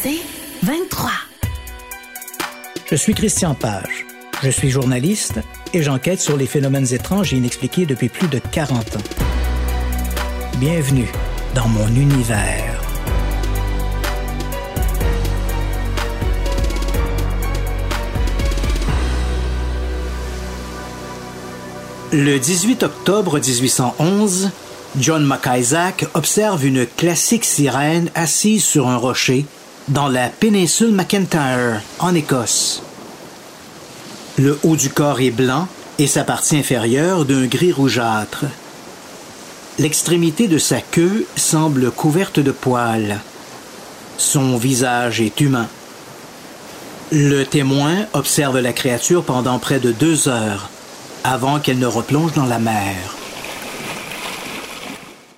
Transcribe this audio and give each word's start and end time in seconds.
C'est 0.00 0.20
23. 0.62 1.10
Je 2.88 2.94
suis 2.94 3.14
Christian 3.14 3.56
Page. 3.56 4.06
Je 4.44 4.50
suis 4.50 4.70
journaliste 4.70 5.40
et 5.74 5.82
j'enquête 5.82 6.20
sur 6.20 6.36
les 6.36 6.46
phénomènes 6.46 6.86
étranges 6.94 7.34
et 7.34 7.36
inexpliqués 7.36 7.84
depuis 7.84 8.08
plus 8.08 8.28
de 8.28 8.38
40 8.38 8.96
ans. 8.96 9.00
Bienvenue 10.58 11.10
dans 11.56 11.66
mon 11.66 11.88
univers. 11.88 12.80
Le 22.12 22.38
18 22.38 22.84
octobre 22.84 23.40
1811, 23.40 24.50
John 25.00 25.26
McIsaac 25.26 26.06
observe 26.14 26.64
une 26.64 26.86
classique 26.86 27.44
sirène 27.44 28.10
assise 28.14 28.64
sur 28.64 28.86
un 28.86 28.96
rocher 28.96 29.44
dans 29.88 30.08
la 30.08 30.28
péninsule 30.28 30.92
McIntyre, 30.92 31.80
en 31.98 32.14
Écosse. 32.14 32.82
Le 34.36 34.58
haut 34.62 34.76
du 34.76 34.90
corps 34.90 35.20
est 35.20 35.30
blanc 35.30 35.66
et 35.98 36.06
sa 36.06 36.24
partie 36.24 36.56
inférieure 36.56 37.24
d'un 37.24 37.46
gris 37.46 37.72
rougeâtre. 37.72 38.44
L'extrémité 39.78 40.46
de 40.48 40.58
sa 40.58 40.80
queue 40.80 41.26
semble 41.36 41.90
couverte 41.90 42.38
de 42.38 42.50
poils. 42.50 43.20
Son 44.16 44.56
visage 44.56 45.20
est 45.20 45.40
humain. 45.40 45.68
Le 47.10 47.44
témoin 47.44 48.06
observe 48.12 48.58
la 48.58 48.72
créature 48.72 49.24
pendant 49.24 49.58
près 49.58 49.80
de 49.80 49.92
deux 49.92 50.28
heures 50.28 50.68
avant 51.24 51.58
qu'elle 51.60 51.78
ne 51.78 51.86
replonge 51.86 52.32
dans 52.34 52.46
la 52.46 52.58
mer. 52.58 52.96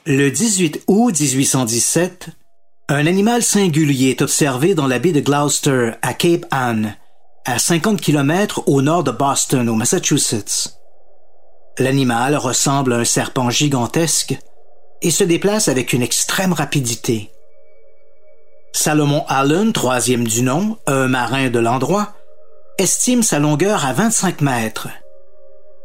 Le 0.06 0.30
18 0.30 0.82
août 0.88 1.18
1817, 1.20 2.30
un 2.90 3.06
animal 3.06 3.42
singulier 3.42 4.10
est 4.10 4.22
observé 4.22 4.74
dans 4.74 4.86
la 4.86 4.98
baie 4.98 5.12
de 5.12 5.20
Gloucester 5.20 5.92
à 6.02 6.12
Cape 6.12 6.44
Ann, 6.50 6.96
à 7.46 7.58
50 7.58 8.00
km 8.00 8.64
au 8.66 8.82
nord 8.82 9.04
de 9.04 9.10
Boston, 9.10 9.68
au 9.68 9.74
Massachusetts. 9.74 10.76
L'animal 11.78 12.36
ressemble 12.36 12.92
à 12.92 12.96
un 12.96 13.04
serpent 13.04 13.48
gigantesque 13.48 14.36
et 15.00 15.10
se 15.10 15.24
déplace 15.24 15.68
avec 15.68 15.92
une 15.92 16.02
extrême 16.02 16.52
rapidité. 16.52 17.30
Salomon 18.72 19.24
Allen, 19.28 19.72
troisième 19.72 20.26
du 20.26 20.42
nom, 20.42 20.76
un 20.86 21.08
marin 21.08 21.48
de 21.48 21.58
l'endroit, 21.58 22.12
estime 22.76 23.22
sa 23.22 23.38
longueur 23.38 23.86
à 23.86 23.94
25 23.94 24.42
mètres 24.42 24.88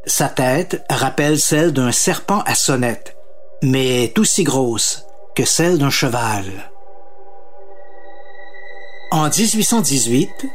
sa 0.06 0.30
tête 0.30 0.84
rappelle 0.90 1.40
celle 1.40 1.74
d'un 1.74 1.92
serpent 1.92 2.42
à 2.46 2.56
sonnette, 2.56 3.18
mais 3.64 4.04
est 4.04 4.20
aussi 4.20 4.44
grosse 4.44 5.06
que 5.36 5.46
celle 5.46 5.78
d'un 5.78 5.90
cheval. 5.90 6.46
En 9.16 9.30
1818, 9.30 10.46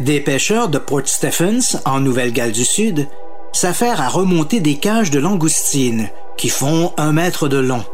des 0.00 0.20
pêcheurs 0.20 0.70
de 0.70 0.78
Port 0.78 1.02
Stephens, 1.04 1.76
en 1.84 2.00
Nouvelle-Galles 2.00 2.52
du 2.52 2.64
Sud, 2.64 3.06
s'affairent 3.52 4.00
à 4.00 4.08
remonter 4.08 4.60
des 4.60 4.76
cages 4.76 5.10
de 5.10 5.18
langoustines 5.18 6.08
qui 6.38 6.48
font 6.48 6.94
un 6.96 7.12
mètre 7.12 7.48
de 7.48 7.58
long, 7.58 7.84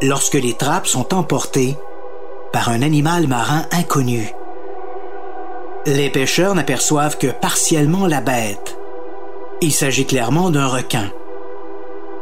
lorsque 0.00 0.34
les 0.34 0.54
trappes 0.54 0.86
sont 0.86 1.12
emportées 1.12 1.76
par 2.52 2.68
un 2.68 2.82
animal 2.82 3.26
marin 3.26 3.66
inconnu. 3.72 4.32
Les 5.86 6.08
pêcheurs 6.08 6.54
n'aperçoivent 6.54 7.18
que 7.18 7.26
partiellement 7.26 8.06
la 8.06 8.20
bête, 8.20 8.78
il 9.60 9.72
s'agit 9.72 10.06
clairement 10.06 10.50
d'un 10.50 10.68
requin, 10.68 11.10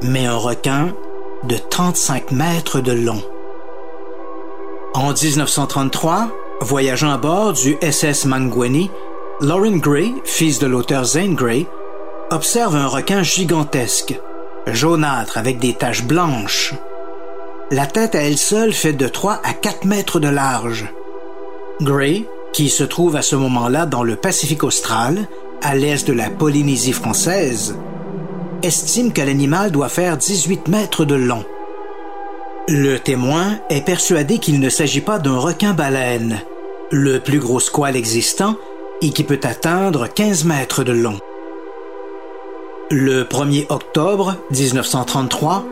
mais 0.01 0.25
un 0.25 0.39
requin 0.39 0.95
de 1.45 1.59
35 1.59 2.31
mètres 2.31 2.81
de 2.81 2.93
long. 2.93 3.23
En 4.95 5.13
1933, 5.13 6.31
voyageant 6.61 7.11
à 7.11 7.17
bord 7.17 7.53
du 7.53 7.77
SS 7.81 8.27
Mangweni, 8.27 8.91
Lauren 9.41 9.79
Gray, 9.79 10.15
fils 10.25 10.59
de 10.59 10.67
l'auteur 10.67 11.05
Zane 11.05 11.35
Gray, 11.35 11.67
observe 12.31 12.77
un 12.77 12.87
requin 12.87 13.23
gigantesque, 13.23 14.19
jaunâtre 14.67 15.39
avec 15.39 15.59
des 15.59 15.75
taches 15.75 16.05
blanches. 16.05 16.75
La 17.71 17.87
tête 17.87 18.15
à 18.15 18.23
elle 18.23 18.39
seule 18.39 18.73
fait 18.73 18.93
de 18.93 19.09
3 19.09 19.41
à 19.45 19.53
4 19.55 19.85
mètres 19.85 20.21
de 20.21 20.29
large. 20.29 20.93
Gray, 21.81 22.27
qui 22.53 22.69
se 22.69 22.85
trouve 22.85 23.17
à 23.17 23.23
ce 23.23 23.37
moment-là 23.37 23.87
dans 23.87 24.03
le 24.03 24.17
Pacifique 24.17 24.65
austral, 24.65 25.27
à 25.63 25.75
l'est 25.75 26.07
de 26.07 26.13
la 26.13 26.31
Polynésie 26.31 26.93
française, 26.93 27.77
estime 28.63 29.13
que 29.13 29.23
l'animal 29.23 29.71
doit 29.71 29.89
faire 29.89 30.17
18 30.17 30.69
mètres 30.69 31.05
de 31.05 31.15
long. 31.15 31.45
Le 32.69 32.99
témoin 32.99 33.59
est 33.71 33.85
persuadé 33.85 34.39
qu'il 34.39 34.61
ne 34.61 34.69
s'agit 34.69 35.01
pas 35.01 35.19
d'un 35.19 35.39
requin-baleine, 35.39 36.43
le 36.91 37.21
plus 37.21 37.39
gros 37.39 37.61
squale 37.61 37.97
existant 37.97 38.57
et 39.01 39.11
qui 39.11 39.25
peut 39.25 39.41
atteindre 39.43 40.09
15 40.09 40.45
mètres 40.45 40.85
de 40.85 40.93
long. 40.93 41.19
Le 42.91 43.23
1er 43.23 43.67
octobre 43.69 44.37
1933, 44.51 45.65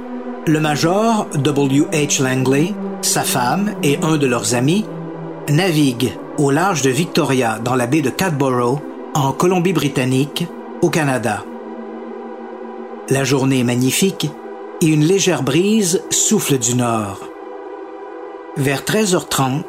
le 0.47 0.61
major 0.61 1.27
W. 1.35 1.87
H. 1.93 2.23
Langley, 2.23 2.73
sa 3.03 3.23
femme 3.23 3.75
et 3.83 3.99
un 4.03 4.17
de 4.17 4.27
leurs 4.27 4.55
amis 4.55 4.87
naviguent 5.49 6.13
au 6.39 6.51
large 6.51 6.83
de 6.83 6.91
Victoria 6.91 7.59
dans 7.59 7.75
la 7.75 7.87
baie 7.87 8.01
de 8.01 8.11
Cadborough 8.11 8.79
en 9.15 9.33
Colombie-Britannique, 9.33 10.47
au 10.81 10.91
Canada. 10.91 11.45
La 13.11 13.25
journée 13.25 13.61
est 13.61 13.65
magnifique 13.65 14.31
et 14.81 14.87
une 14.87 15.05
légère 15.05 15.43
brise 15.43 16.05
souffle 16.11 16.59
du 16.59 16.77
nord. 16.77 17.21
Vers 18.57 18.83
13h30, 18.83 19.65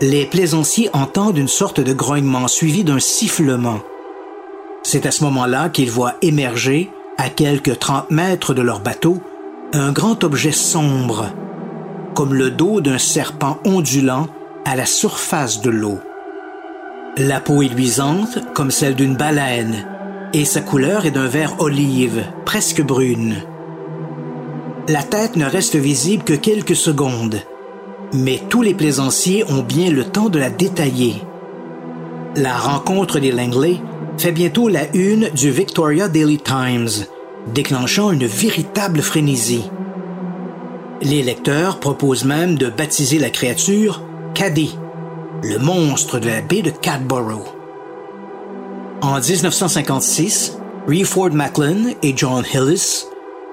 les 0.00 0.24
plaisanciers 0.24 0.88
entendent 0.94 1.36
une 1.36 1.48
sorte 1.48 1.80
de 1.80 1.92
grognement 1.92 2.48
suivi 2.48 2.84
d'un 2.84 3.00
sifflement. 3.00 3.80
C'est 4.82 5.04
à 5.04 5.10
ce 5.10 5.24
moment-là 5.24 5.68
qu'ils 5.68 5.90
voient 5.90 6.14
émerger, 6.22 6.90
à 7.18 7.28
quelques 7.28 7.78
30 7.78 8.10
mètres 8.10 8.54
de 8.54 8.62
leur 8.62 8.80
bateau, 8.80 9.18
un 9.74 9.92
grand 9.92 10.24
objet 10.24 10.52
sombre, 10.52 11.26
comme 12.14 12.32
le 12.32 12.50
dos 12.50 12.80
d'un 12.80 12.96
serpent 12.96 13.58
ondulant 13.66 14.28
à 14.64 14.74
la 14.74 14.86
surface 14.86 15.60
de 15.60 15.70
l'eau. 15.70 15.98
La 17.18 17.40
peau 17.40 17.62
est 17.62 17.68
luisante 17.68 18.38
comme 18.54 18.70
celle 18.70 18.94
d'une 18.94 19.16
baleine 19.16 19.84
et 20.32 20.46
sa 20.46 20.62
couleur 20.62 21.04
est 21.04 21.10
d'un 21.10 21.26
vert 21.26 21.56
olive, 21.58 22.24
presque 22.46 22.82
brune. 22.82 23.42
La 24.88 25.02
tête 25.02 25.36
ne 25.36 25.44
reste 25.44 25.76
visible 25.76 26.24
que 26.24 26.34
quelques 26.34 26.76
secondes, 26.76 27.42
mais 28.12 28.40
tous 28.48 28.62
les 28.62 28.74
plaisanciers 28.74 29.44
ont 29.50 29.62
bien 29.62 29.90
le 29.90 30.04
temps 30.04 30.28
de 30.28 30.38
la 30.38 30.50
détailler. 30.50 31.22
La 32.36 32.56
rencontre 32.56 33.18
des 33.18 33.32
Langley 33.32 33.80
fait 34.18 34.32
bientôt 34.32 34.68
la 34.68 34.94
une 34.94 35.30
du 35.30 35.50
Victoria 35.50 36.08
Daily 36.08 36.38
Times, 36.38 37.06
déclenchant 37.52 38.12
une 38.12 38.26
véritable 38.26 39.02
frénésie. 39.02 39.64
Les 41.02 41.22
lecteurs 41.22 41.80
proposent 41.80 42.24
même 42.24 42.56
de 42.56 42.68
baptiser 42.68 43.18
la 43.18 43.30
créature 43.30 44.02
Caddy, 44.34 44.76
le 45.42 45.58
monstre 45.58 46.18
de 46.18 46.28
la 46.28 46.42
baie 46.42 46.62
de 46.62 46.70
Cadborough. 46.70 47.46
En 49.00 49.18
1956, 49.18 50.58
Reford 50.86 51.32
Macklin 51.32 51.94
et 52.02 52.12
John 52.14 52.44
Hillis 52.52 53.06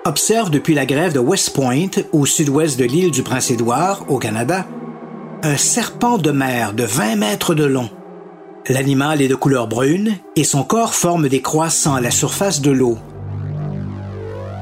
observent 0.08 0.50
depuis 0.50 0.74
la 0.74 0.86
grève 0.86 1.14
de 1.14 1.20
West 1.20 1.52
Point, 1.54 1.90
au 2.14 2.26
sud-ouest 2.26 2.80
de 2.80 2.86
l'île 2.86 3.12
du 3.12 3.24
Prince-Édouard, 3.24 4.06
au 4.08 4.18
Canada, 4.18 4.66
un 5.44 5.58
serpent 5.58 6.18
de 6.18 6.32
mer 6.32 6.74
de 6.74 6.84
20 6.84 7.18
mètres 7.18 7.54
de 7.54 7.66
long. 7.66 7.90
L'animal 8.70 9.22
est 9.22 9.28
de 9.28 9.36
couleur 9.36 9.68
brune 9.68 10.16
et 10.38 10.46
son 10.46 10.64
corps 10.64 10.94
forme 10.94 11.28
des 11.28 11.42
croissants 11.42 11.96
à 11.96 12.02
la 12.02 12.12
surface 12.12 12.62
de 12.62 12.72
l'eau. 12.72 12.98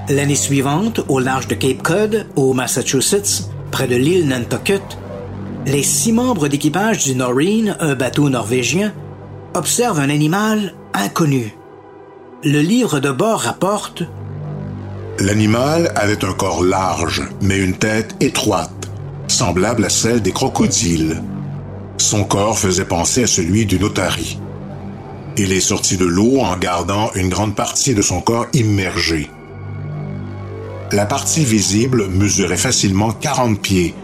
L'année 0.09 0.35
suivante, 0.35 1.01
au 1.09 1.19
large 1.19 1.47
de 1.47 1.55
Cape 1.55 1.83
Cod, 1.83 2.25
au 2.35 2.53
Massachusetts, 2.53 3.49
près 3.71 3.87
de 3.87 3.95
l'île 3.95 4.27
Nantucket, 4.27 4.83
les 5.67 5.83
six 5.83 6.11
membres 6.11 6.47
d'équipage 6.47 7.03
du 7.03 7.15
Noreen, 7.15 7.77
un 7.79 7.93
bateau 7.93 8.29
norvégien, 8.29 8.93
observent 9.53 9.99
un 9.99 10.09
animal 10.09 10.73
inconnu. 10.93 11.55
Le 12.43 12.61
livre 12.61 12.99
de 12.99 13.11
bord 13.11 13.41
rapporte 13.41 14.03
L'animal 15.19 15.91
avait 15.95 16.25
un 16.25 16.33
corps 16.33 16.63
large, 16.63 17.23
mais 17.41 17.57
une 17.57 17.75
tête 17.75 18.15
étroite, 18.19 18.89
semblable 19.27 19.85
à 19.85 19.89
celle 19.89 20.21
des 20.21 20.31
crocodiles. 20.31 21.21
Son 21.97 22.23
corps 22.23 22.59
faisait 22.59 22.85
penser 22.85 23.23
à 23.23 23.27
celui 23.27 23.65
d'une 23.65 23.83
otarie. 23.83 24.39
Il 25.37 25.51
est 25.51 25.61
sorti 25.61 25.97
de 25.97 26.05
l'eau 26.05 26.39
en 26.39 26.57
gardant 26.57 27.11
une 27.15 27.29
grande 27.29 27.55
partie 27.55 27.95
de 27.95 28.01
son 28.01 28.21
corps 28.21 28.47
immergé. 28.53 29.29
La 30.91 31.05
partie 31.05 31.43
visible 31.43 32.07
mesurait 32.07 32.57
facilement 32.57 33.11
40 33.11 33.59
pieds 33.61 33.95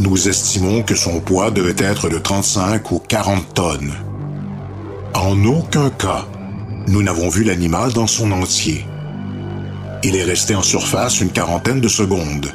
nous 0.00 0.28
estimons 0.28 0.82
que 0.82 0.94
son 0.94 1.20
poids 1.20 1.50
devait 1.50 1.76
être 1.76 2.08
de 2.08 2.16
35 2.16 2.90
ou 2.90 3.02
40 3.06 3.52
tonnes. 3.52 3.92
En 5.14 5.44
aucun 5.44 5.90
cas, 5.90 6.24
nous 6.88 7.02
n'avons 7.02 7.28
vu 7.28 7.44
l'animal 7.44 7.92
dans 7.92 8.06
son 8.06 8.32
entier. 8.32 8.86
Il 10.02 10.16
est 10.16 10.24
resté 10.24 10.54
en 10.54 10.62
surface 10.62 11.20
une 11.20 11.30
quarantaine 11.30 11.80
de 11.80 11.88
secondes. 11.88 12.54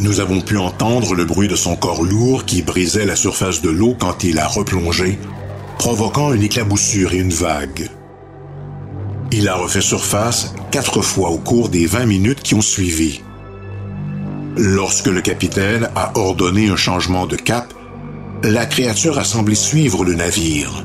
Nous 0.00 0.20
avons 0.20 0.40
pu 0.40 0.56
entendre 0.56 1.14
le 1.14 1.26
bruit 1.26 1.48
de 1.48 1.56
son 1.56 1.76
corps 1.76 2.02
lourd 2.02 2.46
qui 2.46 2.62
brisait 2.62 3.04
la 3.04 3.14
surface 3.14 3.60
de 3.60 3.68
l'eau 3.68 3.94
quand 3.98 4.24
il 4.24 4.38
a 4.38 4.48
replongé, 4.48 5.18
provoquant 5.78 6.32
une 6.32 6.42
éclaboussure 6.42 7.12
et 7.12 7.18
une 7.18 7.32
vague. 7.32 7.90
Il 9.32 9.48
a 9.48 9.54
refait 9.54 9.82
surface 9.82 10.54
quatre 10.70 11.02
fois 11.02 11.30
au 11.30 11.38
cours 11.38 11.68
des 11.68 11.84
20 11.84 12.06
minutes 12.06 12.42
qui 12.42 12.54
ont 12.54 12.62
suivi. 12.62 13.22
Lorsque 14.56 15.08
le 15.08 15.20
capitaine 15.20 15.90
a 15.94 16.16
ordonné 16.16 16.68
un 16.70 16.76
changement 16.76 17.26
de 17.26 17.36
cap, 17.36 17.74
la 18.42 18.64
créature 18.64 19.18
a 19.18 19.24
semblé 19.24 19.54
suivre 19.54 20.04
le 20.04 20.14
navire. 20.14 20.84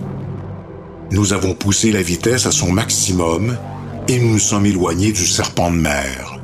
Nous 1.11 1.33
avons 1.33 1.53
poussé 1.53 1.91
la 1.91 2.01
vitesse 2.01 2.45
à 2.45 2.51
son 2.51 2.71
maximum 2.71 3.57
et 4.09 4.17
nous 4.17 4.31
nous 4.31 4.39
sommes 4.39 4.65
éloignés 4.65 5.11
du 5.11 5.25
serpent 5.27 5.69
de 5.69 5.77
mer. 5.77 6.39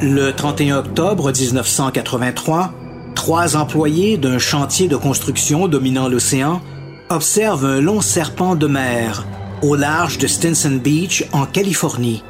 Le 0.00 0.30
31 0.30 0.78
octobre 0.78 1.32
1983, 1.32 2.72
trois 3.16 3.56
employés 3.56 4.16
d'un 4.16 4.38
chantier 4.38 4.86
de 4.86 4.94
construction 4.94 5.66
dominant 5.66 6.08
l'océan 6.08 6.62
observent 7.10 7.64
un 7.64 7.80
long 7.80 8.00
serpent 8.00 8.54
de 8.54 8.68
mer 8.68 9.26
au 9.62 9.74
large 9.74 10.18
de 10.18 10.28
Stinson 10.28 10.78
Beach 10.82 11.26
en 11.32 11.44
Californie. 11.44 12.22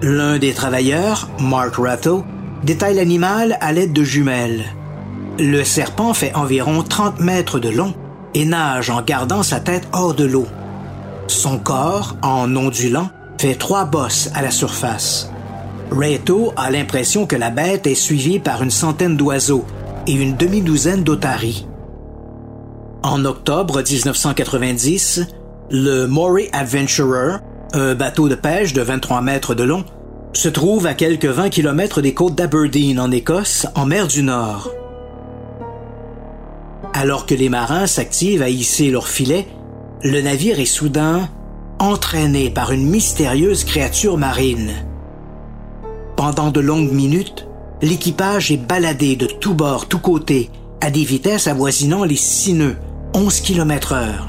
L'un 0.00 0.38
des 0.38 0.52
travailleurs, 0.52 1.28
Mark 1.40 1.74
Ratto, 1.78 2.24
détaille 2.62 2.94
l'animal 2.94 3.58
à 3.60 3.72
l'aide 3.72 3.92
de 3.92 4.04
jumelles. 4.04 4.64
Le 5.40 5.64
serpent 5.64 6.14
fait 6.14 6.34
environ 6.36 6.84
30 6.84 7.18
mètres 7.18 7.58
de 7.58 7.68
long 7.68 7.94
et 8.34 8.44
nage 8.44 8.90
en 8.90 9.02
gardant 9.02 9.42
sa 9.42 9.58
tête 9.58 9.88
hors 9.92 10.14
de 10.14 10.24
l'eau. 10.24 10.46
Son 11.28 11.58
corps, 11.58 12.16
en 12.22 12.54
ondulant, 12.56 13.10
fait 13.38 13.54
trois 13.54 13.84
bosses 13.84 14.30
à 14.34 14.42
la 14.42 14.50
surface. 14.50 15.30
Reto 15.90 16.52
a 16.56 16.70
l'impression 16.70 17.26
que 17.26 17.36
la 17.36 17.50
bête 17.50 17.86
est 17.86 17.94
suivie 17.94 18.38
par 18.38 18.62
une 18.62 18.70
centaine 18.70 19.16
d'oiseaux 19.16 19.64
et 20.06 20.12
une 20.12 20.36
demi-douzaine 20.36 21.02
d'otaries. 21.02 21.66
En 23.02 23.24
octobre 23.24 23.82
1990, 23.82 25.26
le 25.70 26.06
Moray 26.06 26.48
Adventurer, 26.52 27.36
un 27.72 27.94
bateau 27.94 28.28
de 28.28 28.34
pêche 28.34 28.72
de 28.72 28.82
23 28.82 29.20
mètres 29.20 29.54
de 29.54 29.64
long, 29.64 29.84
se 30.32 30.48
trouve 30.48 30.86
à 30.86 30.94
quelques 30.94 31.26
20 31.26 31.50
km 31.50 32.02
des 32.02 32.14
côtes 32.14 32.34
d'Aberdeen 32.34 33.00
en 33.00 33.10
Écosse, 33.10 33.66
en 33.74 33.86
mer 33.86 34.06
du 34.06 34.22
Nord. 34.22 34.70
Alors 36.92 37.26
que 37.26 37.34
les 37.34 37.48
marins 37.48 37.86
s'activent 37.86 38.42
à 38.42 38.48
hisser 38.48 38.90
leurs 38.90 39.08
filets, 39.08 39.46
le 40.02 40.20
navire 40.20 40.60
est 40.60 40.66
soudain 40.66 41.28
entraîné 41.78 42.50
par 42.50 42.72
une 42.72 42.88
mystérieuse 42.88 43.64
créature 43.64 44.18
marine. 44.18 44.72
Pendant 46.16 46.50
de 46.50 46.60
longues 46.60 46.92
minutes, 46.92 47.46
l'équipage 47.82 48.50
est 48.50 48.56
baladé 48.56 49.16
de 49.16 49.26
tous 49.26 49.54
bords, 49.54 49.86
tous 49.86 49.98
côtés, 49.98 50.50
à 50.80 50.90
des 50.90 51.04
vitesses 51.04 51.46
avoisinant 51.46 52.04
les 52.04 52.16
6 52.16 52.54
nœuds, 52.54 52.76
11 53.14 53.40
km 53.40 53.92
heure. 53.92 54.28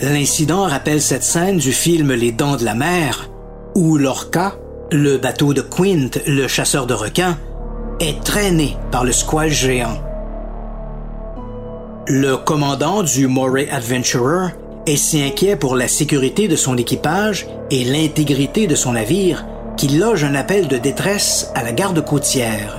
L'incident 0.00 0.64
rappelle 0.64 1.00
cette 1.00 1.24
scène 1.24 1.58
du 1.58 1.72
film 1.72 2.12
Les 2.12 2.32
Dents 2.32 2.56
de 2.56 2.64
la 2.64 2.74
Mer, 2.74 3.30
où 3.74 3.96
l'Orca, 3.96 4.56
le 4.92 5.16
bateau 5.16 5.54
de 5.54 5.62
Quint, 5.62 6.10
le 6.26 6.46
chasseur 6.46 6.86
de 6.86 6.94
requins, 6.94 7.38
est 8.00 8.22
traîné 8.22 8.76
par 8.90 9.04
le 9.04 9.12
squale 9.12 9.50
géant. 9.50 10.05
Le 12.08 12.36
commandant 12.36 13.02
du 13.02 13.26
Moray 13.26 13.68
Adventurer 13.68 14.50
est 14.86 14.96
si 14.96 15.22
inquiet 15.22 15.56
pour 15.56 15.74
la 15.74 15.88
sécurité 15.88 16.46
de 16.46 16.54
son 16.54 16.76
équipage 16.76 17.48
et 17.72 17.82
l'intégrité 17.82 18.68
de 18.68 18.76
son 18.76 18.92
navire 18.92 19.44
qu'il 19.76 19.98
loge 19.98 20.22
un 20.22 20.36
appel 20.36 20.68
de 20.68 20.76
détresse 20.76 21.50
à 21.56 21.64
la 21.64 21.72
garde 21.72 22.04
côtière. 22.04 22.78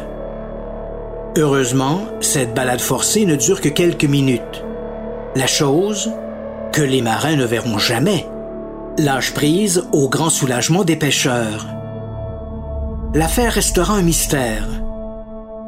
Heureusement, 1.37 2.05
cette 2.21 2.53
balade 2.53 2.79
forcée 2.79 3.25
ne 3.25 3.35
dure 3.35 3.59
que 3.59 3.67
quelques 3.67 4.05
minutes. 4.05 4.63
La 5.35 5.47
chose 5.47 6.09
que 6.71 6.81
les 6.81 7.01
marins 7.01 7.35
ne 7.35 7.45
verront 7.45 7.77
jamais 7.77 8.25
lâche 8.97 9.33
prise 9.33 9.83
au 9.91 10.09
grand 10.09 10.29
soulagement 10.29 10.83
des 10.83 10.95
pêcheurs. 10.95 11.67
L'affaire 13.13 13.53
restera 13.53 13.93
un 13.93 14.01
mystère. 14.01 14.67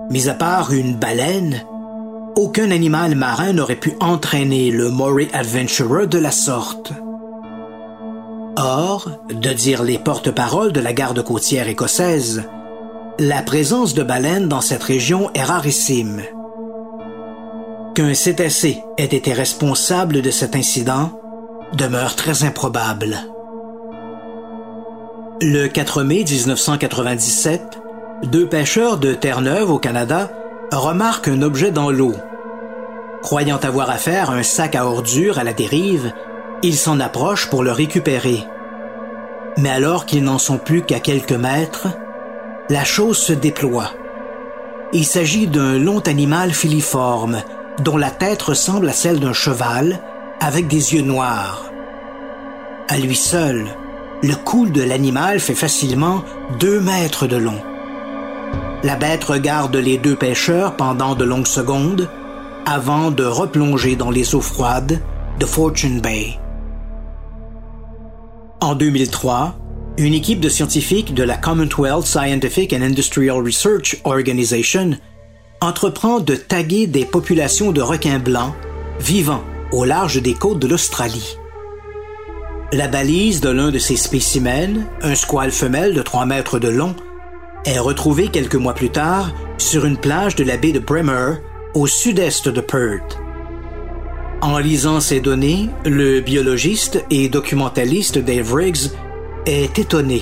Mis 0.09 0.29
à 0.29 0.33
part 0.33 0.73
une 0.73 0.95
baleine, 0.95 1.61
aucun 2.39 2.71
animal 2.71 3.15
marin 3.15 3.51
n'aurait 3.51 3.75
pu 3.75 3.97
entraîner 3.99 4.71
le 4.71 4.89
Moray 4.89 5.27
Adventurer 5.33 6.07
de 6.07 6.17
la 6.17 6.31
sorte. 6.31 6.93
Or, 8.55 9.09
de 9.29 9.49
dire 9.51 9.83
les 9.83 9.99
porte-paroles 9.99 10.71
de 10.71 10.79
la 10.79 10.93
garde 10.93 11.21
côtière 11.21 11.67
écossaise, 11.67 12.43
la 13.19 13.41
présence 13.41 13.93
de 13.93 14.03
baleines 14.03 14.47
dans 14.47 14.61
cette 14.61 14.83
région 14.83 15.29
est 15.33 15.43
rarissime. 15.43 16.21
Qu'un 17.93 18.13
cétacé 18.13 18.83
ait 18.97 19.03
été 19.03 19.33
responsable 19.33 20.21
de 20.21 20.31
cet 20.31 20.55
incident 20.55 21.19
demeure 21.73 22.15
très 22.15 22.45
improbable. 22.45 23.17
Le 25.41 25.67
4 25.67 26.03
mai 26.03 26.23
1997, 26.23 27.79
deux 28.23 28.47
pêcheurs 28.47 28.97
de 28.97 29.13
Terre-Neuve 29.13 29.71
au 29.71 29.77
Canada 29.77 30.31
remarquent 30.71 31.27
un 31.27 31.41
objet 31.41 31.71
dans 31.71 31.91
l'eau. 31.91 32.13
Croyant 33.21 33.57
avoir 33.57 33.89
affaire 33.89 34.29
à 34.29 34.35
un 34.35 34.43
sac 34.43 34.75
à 34.75 34.85
ordures 34.85 35.39
à 35.39 35.43
la 35.43 35.53
dérive, 35.53 36.13
ils 36.63 36.77
s'en 36.77 36.99
approchent 36.99 37.49
pour 37.49 37.63
le 37.63 37.71
récupérer. 37.71 38.45
Mais 39.57 39.69
alors 39.69 40.05
qu'ils 40.05 40.23
n'en 40.23 40.37
sont 40.37 40.57
plus 40.57 40.83
qu'à 40.83 40.99
quelques 40.99 41.33
mètres, 41.33 41.87
la 42.69 42.83
chose 42.83 43.17
se 43.17 43.33
déploie. 43.33 43.91
Il 44.93 45.05
s'agit 45.05 45.47
d'un 45.47 45.77
long 45.77 45.99
animal 45.99 46.51
filiforme, 46.51 47.43
dont 47.79 47.97
la 47.97 48.11
tête 48.11 48.41
ressemble 48.41 48.89
à 48.89 48.93
celle 48.93 49.19
d'un 49.19 49.33
cheval, 49.33 49.99
avec 50.39 50.67
des 50.67 50.95
yeux 50.95 51.01
noirs. 51.01 51.65
À 52.87 52.97
lui 52.97 53.15
seul, 53.15 53.67
le 54.23 54.35
cou 54.35 54.67
de 54.67 54.81
l'animal 54.81 55.39
fait 55.39 55.55
facilement 55.55 56.23
deux 56.59 56.79
mètres 56.79 57.27
de 57.27 57.37
long. 57.37 57.61
La 58.83 58.95
bête 58.95 59.25
regarde 59.25 59.75
les 59.75 59.97
deux 59.97 60.15
pêcheurs 60.15 60.77
pendant 60.77 61.15
de 61.15 61.25
longues 61.25 61.47
secondes 61.47 62.09
avant 62.65 63.11
de 63.11 63.23
replonger 63.23 63.95
dans 63.95 64.11
les 64.11 64.35
eaux 64.35 64.41
froides 64.41 65.01
de 65.39 65.45
Fortune 65.45 66.01
Bay. 66.01 66.37
En 68.61 68.75
2003, 68.75 69.55
une 69.97 70.13
équipe 70.13 70.39
de 70.39 70.49
scientifiques 70.49 71.13
de 71.13 71.23
la 71.23 71.37
Commonwealth 71.37 72.05
Scientific 72.05 72.73
and 72.73 72.81
Industrial 72.81 73.37
Research 73.43 73.99
Organization 74.03 74.91
entreprend 75.61 76.19
de 76.19 76.35
taguer 76.35 76.87
des 76.87 77.05
populations 77.05 77.71
de 77.71 77.81
requins 77.81 78.19
blancs 78.19 78.53
vivant 78.99 79.43
au 79.71 79.85
large 79.85 80.21
des 80.21 80.33
côtes 80.33 80.59
de 80.59 80.67
l'Australie. 80.67 81.37
La 82.71 82.87
balise 82.87 83.41
de 83.41 83.49
l'un 83.49 83.71
de 83.71 83.79
ces 83.79 83.95
spécimens, 83.95 84.85
un 85.01 85.15
squale 85.15 85.51
femelle 85.51 85.93
de 85.93 86.01
3 86.01 86.25
mètres 86.25 86.59
de 86.59 86.69
long, 86.69 86.95
est 87.65 87.79
retrouvée 87.79 88.27
quelques 88.27 88.55
mois 88.55 88.73
plus 88.73 88.89
tard 88.89 89.31
sur 89.57 89.85
une 89.85 89.97
plage 89.97 90.35
de 90.35 90.43
la 90.43 90.55
baie 90.55 90.71
de 90.71 90.79
Bremer, 90.79 91.35
au 91.73 91.87
sud-est 91.87 92.49
de 92.49 92.61
Perth. 92.61 93.19
En 94.41 94.57
lisant 94.57 94.99
ces 94.99 95.19
données, 95.19 95.69
le 95.85 96.21
biologiste 96.21 97.03
et 97.09 97.29
documentaliste 97.29 98.17
Dave 98.17 98.53
Riggs 98.53 98.91
est 99.45 99.77
étonné. 99.77 100.21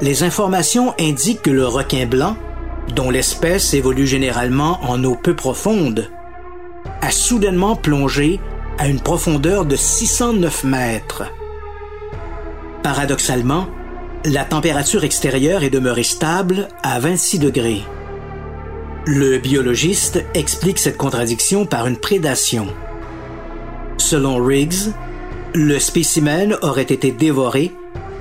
Les 0.00 0.22
informations 0.22 0.94
indiquent 0.98 1.42
que 1.42 1.50
le 1.50 1.66
requin 1.66 2.06
blanc, 2.06 2.36
dont 2.94 3.10
l'espèce 3.10 3.74
évolue 3.74 4.06
généralement 4.06 4.78
en 4.82 5.02
eau 5.04 5.14
peu 5.14 5.34
profonde, 5.34 6.10
a 7.00 7.10
soudainement 7.10 7.76
plongé 7.76 8.40
à 8.78 8.88
une 8.88 9.00
profondeur 9.00 9.64
de 9.64 9.76
609 9.76 10.64
mètres. 10.64 11.24
Paradoxalement, 12.82 13.66
la 14.24 14.44
température 14.44 15.04
extérieure 15.04 15.62
est 15.62 15.70
demeurée 15.70 16.02
stable 16.02 16.68
à 16.82 16.98
26 16.98 17.38
degrés. 17.38 17.82
Le 19.06 19.38
biologiste 19.38 20.22
explique 20.34 20.78
cette 20.78 20.98
contradiction 20.98 21.64
par 21.64 21.86
une 21.86 21.96
prédation. 21.96 22.66
Selon 23.96 24.36
Riggs, 24.36 24.92
le 25.54 25.78
spécimen 25.78 26.56
aurait 26.60 26.82
été 26.82 27.10
dévoré 27.10 27.72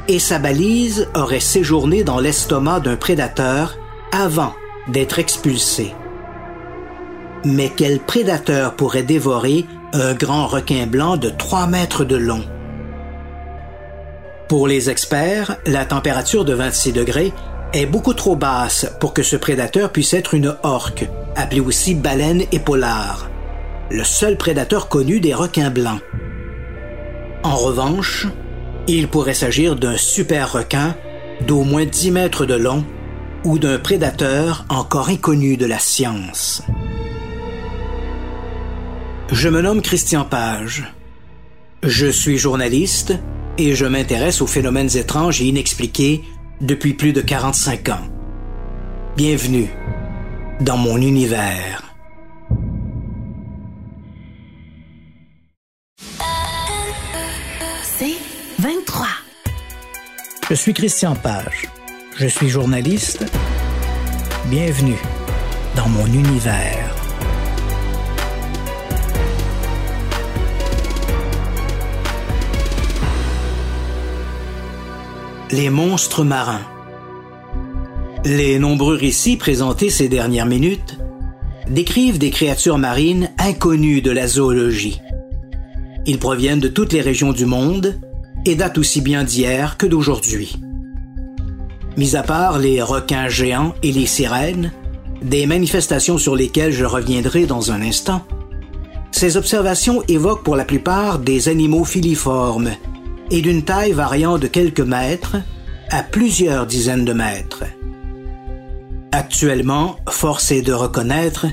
et 0.07 0.19
sa 0.19 0.39
balise 0.39 1.09
aurait 1.15 1.41
séjourné 1.41 2.05
dans 2.05 2.19
l'estomac 2.19 2.79
d'un 2.79 2.95
prédateur 2.95 3.77
avant 4.13 4.53
d'être 4.87 5.19
expulsé. 5.19 5.93
Mais 7.43 7.69
quel 7.75 7.99
prédateur 7.99 8.75
pourrait 8.75 9.03
dévorer 9.03 9.65
un 9.91 10.13
grand 10.13 10.47
requin 10.47 10.87
blanc 10.87 11.17
de 11.17 11.29
3 11.29 11.67
mètres 11.67 12.05
de 12.05 12.15
long? 12.15 12.43
Pour 14.47 14.67
les 14.67 14.89
experts, 14.89 15.57
la 15.65 15.85
température 15.85 16.45
de 16.45 16.53
26 16.53 16.93
degrés 16.93 17.33
est 17.73 17.85
beaucoup 17.85 18.13
trop 18.13 18.35
basse 18.35 18.91
pour 18.99 19.13
que 19.13 19.23
ce 19.23 19.35
prédateur 19.35 19.91
puisse 19.91 20.13
être 20.13 20.33
une 20.33 20.55
orque, 20.63 21.07
appelée 21.35 21.59
aussi 21.59 21.93
baleine 21.95 22.43
épaulard, 22.51 23.29
le 23.89 24.03
seul 24.03 24.37
prédateur 24.37 24.89
connu 24.89 25.19
des 25.19 25.33
requins 25.33 25.69
blancs. 25.69 26.01
En 27.43 27.55
revanche, 27.55 28.27
il 28.87 29.07
pourrait 29.07 29.33
s'agir 29.33 29.75
d'un 29.75 29.97
super 29.97 30.51
requin 30.51 30.95
d'au 31.47 31.63
moins 31.63 31.85
10 31.85 32.11
mètres 32.11 32.45
de 32.45 32.55
long 32.55 32.83
ou 33.43 33.59
d'un 33.59 33.77
prédateur 33.77 34.65
encore 34.69 35.09
inconnu 35.09 35.55
de 35.55 35.65
la 35.65 35.79
science. 35.79 36.63
Je 39.31 39.47
me 39.47 39.61
nomme 39.61 39.81
Christian 39.81 40.25
Page. 40.25 40.91
Je 41.83 42.07
suis 42.07 42.37
journaliste 42.37 43.13
et 43.57 43.75
je 43.75 43.85
m'intéresse 43.85 44.41
aux 44.41 44.47
phénomènes 44.47 44.97
étranges 44.97 45.41
et 45.41 45.45
inexpliqués 45.45 46.23
depuis 46.61 46.93
plus 46.93 47.13
de 47.13 47.21
45 47.21 47.89
ans. 47.89 48.07
Bienvenue 49.15 49.69
dans 50.59 50.77
mon 50.77 50.97
univers. 50.97 51.83
C'est 57.83 58.17
23. 58.59 59.07
Je 60.49 60.53
suis 60.53 60.73
Christian 60.73 61.15
Page. 61.15 61.67
Je 62.17 62.27
suis 62.27 62.49
journaliste. 62.49 63.25
Bienvenue 64.47 64.99
dans 65.75 65.87
mon 65.87 66.07
univers. 66.07 66.78
Les 75.51 75.71
monstres 75.71 76.23
marins. 76.23 76.61
Les 78.23 78.59
nombreux 78.59 78.95
récits 78.95 79.35
présentés 79.35 79.89
ces 79.89 80.07
dernières 80.07 80.45
minutes 80.45 80.99
décrivent 81.67 82.19
des 82.19 82.29
créatures 82.29 82.77
marines 82.77 83.31
inconnues 83.39 84.03
de 84.03 84.11
la 84.11 84.27
zoologie. 84.27 85.01
Ils 86.05 86.19
proviennent 86.19 86.59
de 86.59 86.67
toutes 86.67 86.93
les 86.93 87.01
régions 87.01 87.33
du 87.33 87.47
monde 87.47 87.99
et 88.45 88.53
datent 88.53 88.77
aussi 88.77 89.01
bien 89.01 89.23
d'hier 89.23 89.77
que 89.77 89.87
d'aujourd'hui. 89.87 90.59
Mis 91.97 92.15
à 92.15 92.21
part 92.21 92.59
les 92.59 92.83
requins 92.83 93.27
géants 93.27 93.73
et 93.81 93.91
les 93.91 94.05
sirènes, 94.05 94.71
des 95.23 95.47
manifestations 95.47 96.19
sur 96.19 96.35
lesquelles 96.35 96.73
je 96.73 96.85
reviendrai 96.85 97.47
dans 97.47 97.71
un 97.71 97.81
instant, 97.81 98.23
ces 99.09 99.35
observations 99.35 100.03
évoquent 100.07 100.43
pour 100.43 100.55
la 100.55 100.65
plupart 100.65 101.17
des 101.17 101.49
animaux 101.49 101.85
filiformes 101.85 102.69
et 103.31 103.41
d'une 103.41 103.63
taille 103.63 103.91
variant 103.91 104.37
de 104.37 104.47
quelques 104.47 104.79
mètres 104.79 105.37
à 105.89 106.03
plusieurs 106.03 106.65
dizaines 106.65 107.05
de 107.05 107.13
mètres. 107.13 107.63
Actuellement, 109.11 109.97
force 110.07 110.51
est 110.51 110.61
de 110.61 110.73
reconnaître 110.73 111.47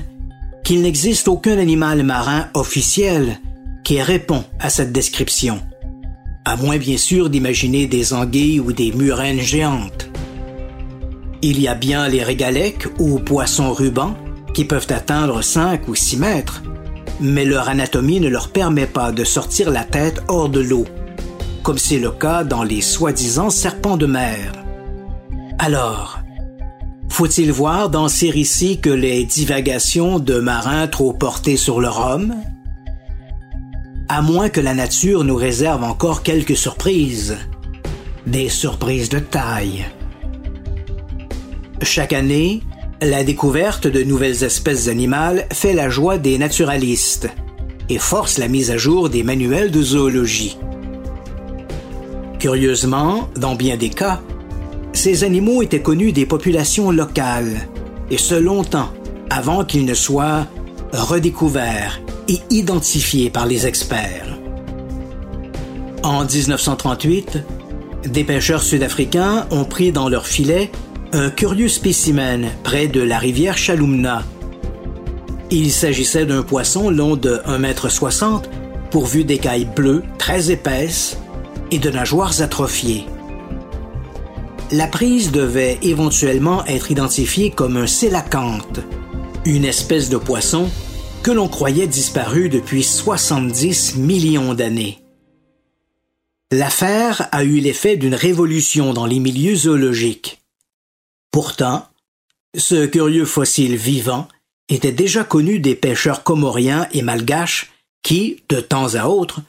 qu'il 0.63 0.81
n'existe 0.81 1.27
aucun 1.27 1.57
animal 1.57 2.03
marin 2.03 2.47
officiel 2.53 3.39
qui 3.83 4.01
répond 4.01 4.43
à 4.59 4.69
cette 4.69 4.91
description, 4.91 5.59
à 6.45 6.55
moins 6.55 6.77
bien 6.77 6.97
sûr 6.97 7.29
d'imaginer 7.29 7.87
des 7.87 8.13
anguilles 8.13 8.59
ou 8.59 8.73
des 8.73 8.91
murènes 8.91 9.39
géantes. 9.39 10.09
Il 11.41 11.59
y 11.61 11.67
a 11.67 11.75
bien 11.75 12.07
les 12.07 12.23
régalèques 12.23 12.87
ou 12.99 13.19
poissons 13.19 13.71
rubans 13.71 14.15
qui 14.53 14.65
peuvent 14.65 14.87
atteindre 14.89 15.41
5 15.41 15.87
ou 15.87 15.95
6 15.95 16.17
mètres, 16.17 16.63
mais 17.19 17.45
leur 17.45 17.69
anatomie 17.69 18.19
ne 18.19 18.27
leur 18.27 18.49
permet 18.49 18.87
pas 18.87 19.11
de 19.11 19.23
sortir 19.23 19.71
la 19.71 19.83
tête 19.83 20.21
hors 20.27 20.49
de 20.49 20.59
l'eau 20.59 20.85
comme 21.67 21.77
c'est 21.77 21.99
le 21.99 22.11
cas 22.11 22.45
dans 22.45 22.63
les 22.63 22.79
soi-disant 22.79 23.49
serpents 23.49 23.97
de 23.97 24.05
mer. 24.05 24.53
Alors, 25.59 26.19
faut-il 27.09 27.51
voir 27.51 27.89
dans 27.89 28.07
ces 28.07 28.29
récits 28.29 28.79
que 28.79 28.89
les 28.89 29.25
divagations 29.25 30.17
de 30.17 30.39
marins 30.39 30.87
trop 30.87 31.11
portés 31.11 31.57
sur 31.57 31.81
le 31.81 31.89
rhum? 31.89 32.33
À 34.07 34.21
moins 34.21 34.47
que 34.47 34.61
la 34.61 34.75
nature 34.75 35.25
nous 35.25 35.35
réserve 35.35 35.83
encore 35.83 36.23
quelques 36.23 36.55
surprises, 36.55 37.35
des 38.25 38.47
surprises 38.47 39.09
de 39.09 39.19
taille. 39.19 39.83
Chaque 41.81 42.13
année, 42.13 42.63
la 43.01 43.25
découverte 43.25 43.87
de 43.87 44.03
nouvelles 44.03 44.45
espèces 44.45 44.87
animales 44.87 45.45
fait 45.51 45.73
la 45.73 45.89
joie 45.89 46.17
des 46.17 46.37
naturalistes 46.37 47.27
et 47.89 47.99
force 47.99 48.37
la 48.37 48.47
mise 48.47 48.71
à 48.71 48.77
jour 48.77 49.09
des 49.09 49.23
manuels 49.23 49.69
de 49.71 49.81
zoologie. 49.81 50.57
Curieusement, 52.39 53.29
dans 53.35 53.55
bien 53.55 53.77
des 53.77 53.89
cas, 53.89 54.21
ces 54.93 55.23
animaux 55.23 55.61
étaient 55.61 55.81
connus 55.81 56.11
des 56.11 56.25
populations 56.25 56.91
locales, 56.91 57.67
et 58.11 58.17
ce 58.17 58.35
longtemps 58.35 58.89
avant 59.29 59.65
qu'ils 59.65 59.85
ne 59.85 59.93
soient 59.93 60.47
redécouverts 60.93 61.99
et 62.27 62.39
identifiés 62.49 63.29
par 63.29 63.45
les 63.45 63.65
experts. 63.65 64.37
En 66.03 66.25
1938, 66.25 67.39
des 68.05 68.23
pêcheurs 68.23 68.61
sud-africains 68.61 69.47
ont 69.51 69.65
pris 69.65 69.91
dans 69.91 70.07
leur 70.07 70.27
filet 70.27 70.71
un 71.13 71.29
curieux 71.29 71.69
spécimen 71.69 72.47
près 72.63 72.87
de 72.87 73.01
la 73.01 73.17
rivière 73.17 73.57
Chalumna. 73.57 74.23
Il 75.49 75.71
s'agissait 75.71 76.25
d'un 76.25 76.43
poisson 76.43 76.89
long 76.89 77.15
de 77.15 77.41
1,60 77.47 78.43
m 78.43 78.49
pourvu 78.91 79.23
d'écailles 79.23 79.67
bleues 79.75 80.03
très 80.17 80.51
épaisses 80.51 81.17
et 81.71 81.79
de 81.79 81.89
nageoires 81.89 82.41
atrophiées. 82.41 83.05
La 84.71 84.87
prise 84.87 85.31
devait 85.31 85.77
éventuellement 85.81 86.65
être 86.65 86.91
identifiée 86.91 87.51
comme 87.51 87.77
un 87.77 87.87
sélacanthe, 87.87 88.81
une 89.45 89.65
espèce 89.65 90.09
de 90.09 90.17
poisson 90.17 90.69
que 91.23 91.31
l'on 91.31 91.47
croyait 91.47 91.87
disparu 91.87 92.49
depuis 92.49 92.83
70 92.83 93.95
millions 93.97 94.53
d'années. 94.53 94.99
L'affaire 96.51 97.27
a 97.31 97.43
eu 97.43 97.59
l'effet 97.59 97.97
d'une 97.97 98.15
révolution 98.15 98.93
dans 98.93 99.05
les 99.05 99.19
milieux 99.19 99.55
zoologiques. 99.55 100.41
Pourtant, 101.31 101.85
ce 102.55 102.85
curieux 102.85 103.25
fossile 103.25 103.75
vivant 103.75 104.27
était 104.69 104.91
déjà 104.91 105.23
connu 105.23 105.59
des 105.59 105.75
pêcheurs 105.75 106.23
comoriens 106.23 106.87
et 106.93 107.01
malgaches 107.01 107.71
qui, 108.03 108.43
de 108.49 108.59
temps 108.59 108.95
à 108.95 109.07
autre, 109.07 109.41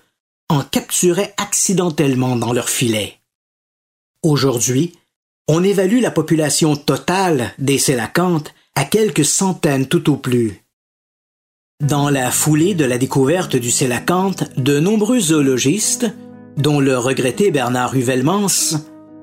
en 0.48 0.62
capturaient 0.62 1.34
accidentellement 1.36 2.36
dans 2.36 2.52
leur 2.52 2.68
filet. 2.68 3.14
Aujourd'hui, 4.22 4.94
on 5.46 5.62
évalue 5.62 6.00
la 6.00 6.10
population 6.10 6.76
totale 6.76 7.52
des 7.58 7.78
sélacantes 7.78 8.54
à 8.74 8.84
quelques 8.84 9.24
centaines 9.24 9.86
tout 9.86 10.10
au 10.10 10.16
plus. 10.16 10.62
Dans 11.84 12.10
la 12.10 12.30
foulée 12.30 12.74
de 12.74 12.84
la 12.84 12.98
découverte 12.98 13.56
du 13.56 13.70
sélacanthe, 13.70 14.44
de 14.58 14.80
nombreux 14.80 15.20
zoologistes, 15.20 16.12
dont 16.56 16.80
le 16.80 16.98
regretté 16.98 17.50
Bernard 17.50 17.92
Ruvelmans, 17.92 18.78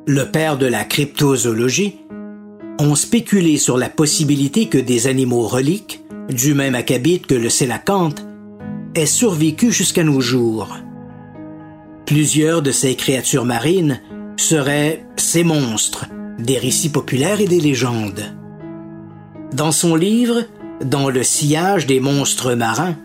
le 0.07 0.23
père 0.31 0.57
de 0.57 0.65
la 0.65 0.85
cryptozoologie, 0.85 1.97
ont 2.79 2.95
spéculé 2.95 3.57
sur 3.57 3.77
la 3.77 3.89
possibilité 3.89 4.67
que 4.67 4.77
des 4.77 5.07
animaux 5.07 5.47
reliques, 5.47 6.01
du 6.29 6.53
même 6.53 6.75
acabit 6.75 7.19
que 7.19 7.35
le 7.35 7.49
sélacanthe, 7.49 8.25
aient 8.95 9.05
survécu 9.05 9.71
jusqu'à 9.71 10.03
nos 10.03 10.21
jours. 10.21 10.77
Plusieurs 12.05 12.61
de 12.61 12.71
ces 12.71 12.95
créatures 12.95 13.45
marines 13.45 13.99
seraient 14.37 15.05
ces 15.17 15.43
monstres, 15.43 16.05
des 16.37 16.59
récits 16.59 16.89
populaires 16.89 17.41
et 17.41 17.47
des 17.47 17.59
légendes. 17.59 18.35
Dans 19.53 19.71
son 19.71 19.95
livre, 19.95 20.43
Dans 20.83 21.09
le 21.09 21.23
sillage 21.23 21.87
des 21.87 22.01
monstres 22.01 22.53
marins, 22.53 22.95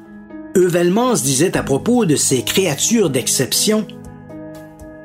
Euvelmans 0.57 1.15
disait 1.15 1.57
à 1.57 1.63
propos 1.63 2.05
de 2.05 2.17
ces 2.17 2.43
créatures 2.43 3.11
d'exception 3.11 3.87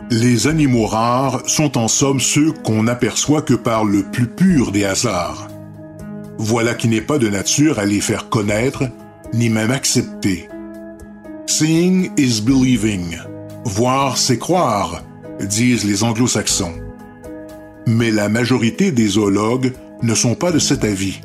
Les 0.09 0.47
animaux 0.47 0.87
rares 0.87 1.47
sont 1.47 1.77
en 1.77 1.87
somme 1.87 2.19
ceux 2.19 2.51
qu'on 2.51 2.83
n'aperçoit 2.83 3.43
que 3.43 3.53
par 3.53 3.85
le 3.85 4.01
plus 4.01 4.27
pur 4.27 4.71
des 4.71 4.83
hasards. 4.83 5.47
Voilà 6.39 6.73
qui 6.73 6.87
n'est 6.87 7.01
pas 7.01 7.19
de 7.19 7.29
nature 7.29 7.77
à 7.77 7.85
les 7.85 8.01
faire 8.01 8.29
connaître, 8.29 8.83
ni 9.33 9.49
même 9.49 9.71
accepter. 9.71 10.49
Seeing 11.45 12.11
is 12.17 12.41
believing. 12.41 13.15
Voir, 13.65 14.17
c'est 14.17 14.37
croire, 14.37 15.03
disent 15.41 15.85
les 15.85 16.03
anglo-saxons. 16.03 16.75
Mais 17.87 18.11
la 18.11 18.29
majorité 18.29 18.91
des 18.91 19.07
zoologues 19.07 19.73
ne 20.03 20.13
sont 20.13 20.35
pas 20.35 20.51
de 20.51 20.59
cet 20.59 20.83
avis. 20.83 21.19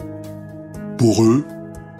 Pour 0.96 1.22
eux, 1.22 1.44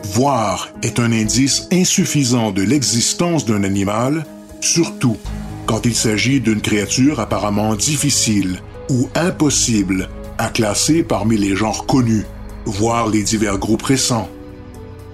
voir 0.03 0.71
est 0.83 0.99
un 0.99 1.13
indice 1.13 1.69
insuffisant 1.71 2.53
de 2.53 2.63
l'existence 2.63 3.45
d'un 3.45 3.65
animal, 3.65 4.25
surtout 4.61 5.19
quand 5.67 5.85
il 5.85 5.95
s'agit 5.95 6.41
d'une 6.41 6.63
créature 6.63 7.21
apparemment 7.21 7.75
difficile 7.75 8.63
ou 8.89 9.09
impossible 9.15 10.09
à 10.39 10.49
classer 10.49 11.03
parmi 11.03 11.37
les 11.37 11.55
genres 11.55 11.87
connus, 11.87 12.25
voire 12.65 13.09
les 13.09 13.23
divers 13.23 13.59
groupes 13.59 13.83
récents. 13.83 14.29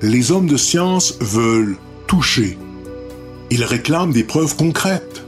Les 0.02 0.30
hommes 0.30 0.46
de 0.46 0.56
science 0.56 1.18
veulent 1.20 1.76
toucher, 2.06 2.56
ils 3.50 3.64
réclament 3.64 4.12
des 4.12 4.24
preuves 4.24 4.56
concrètes. 4.56 5.24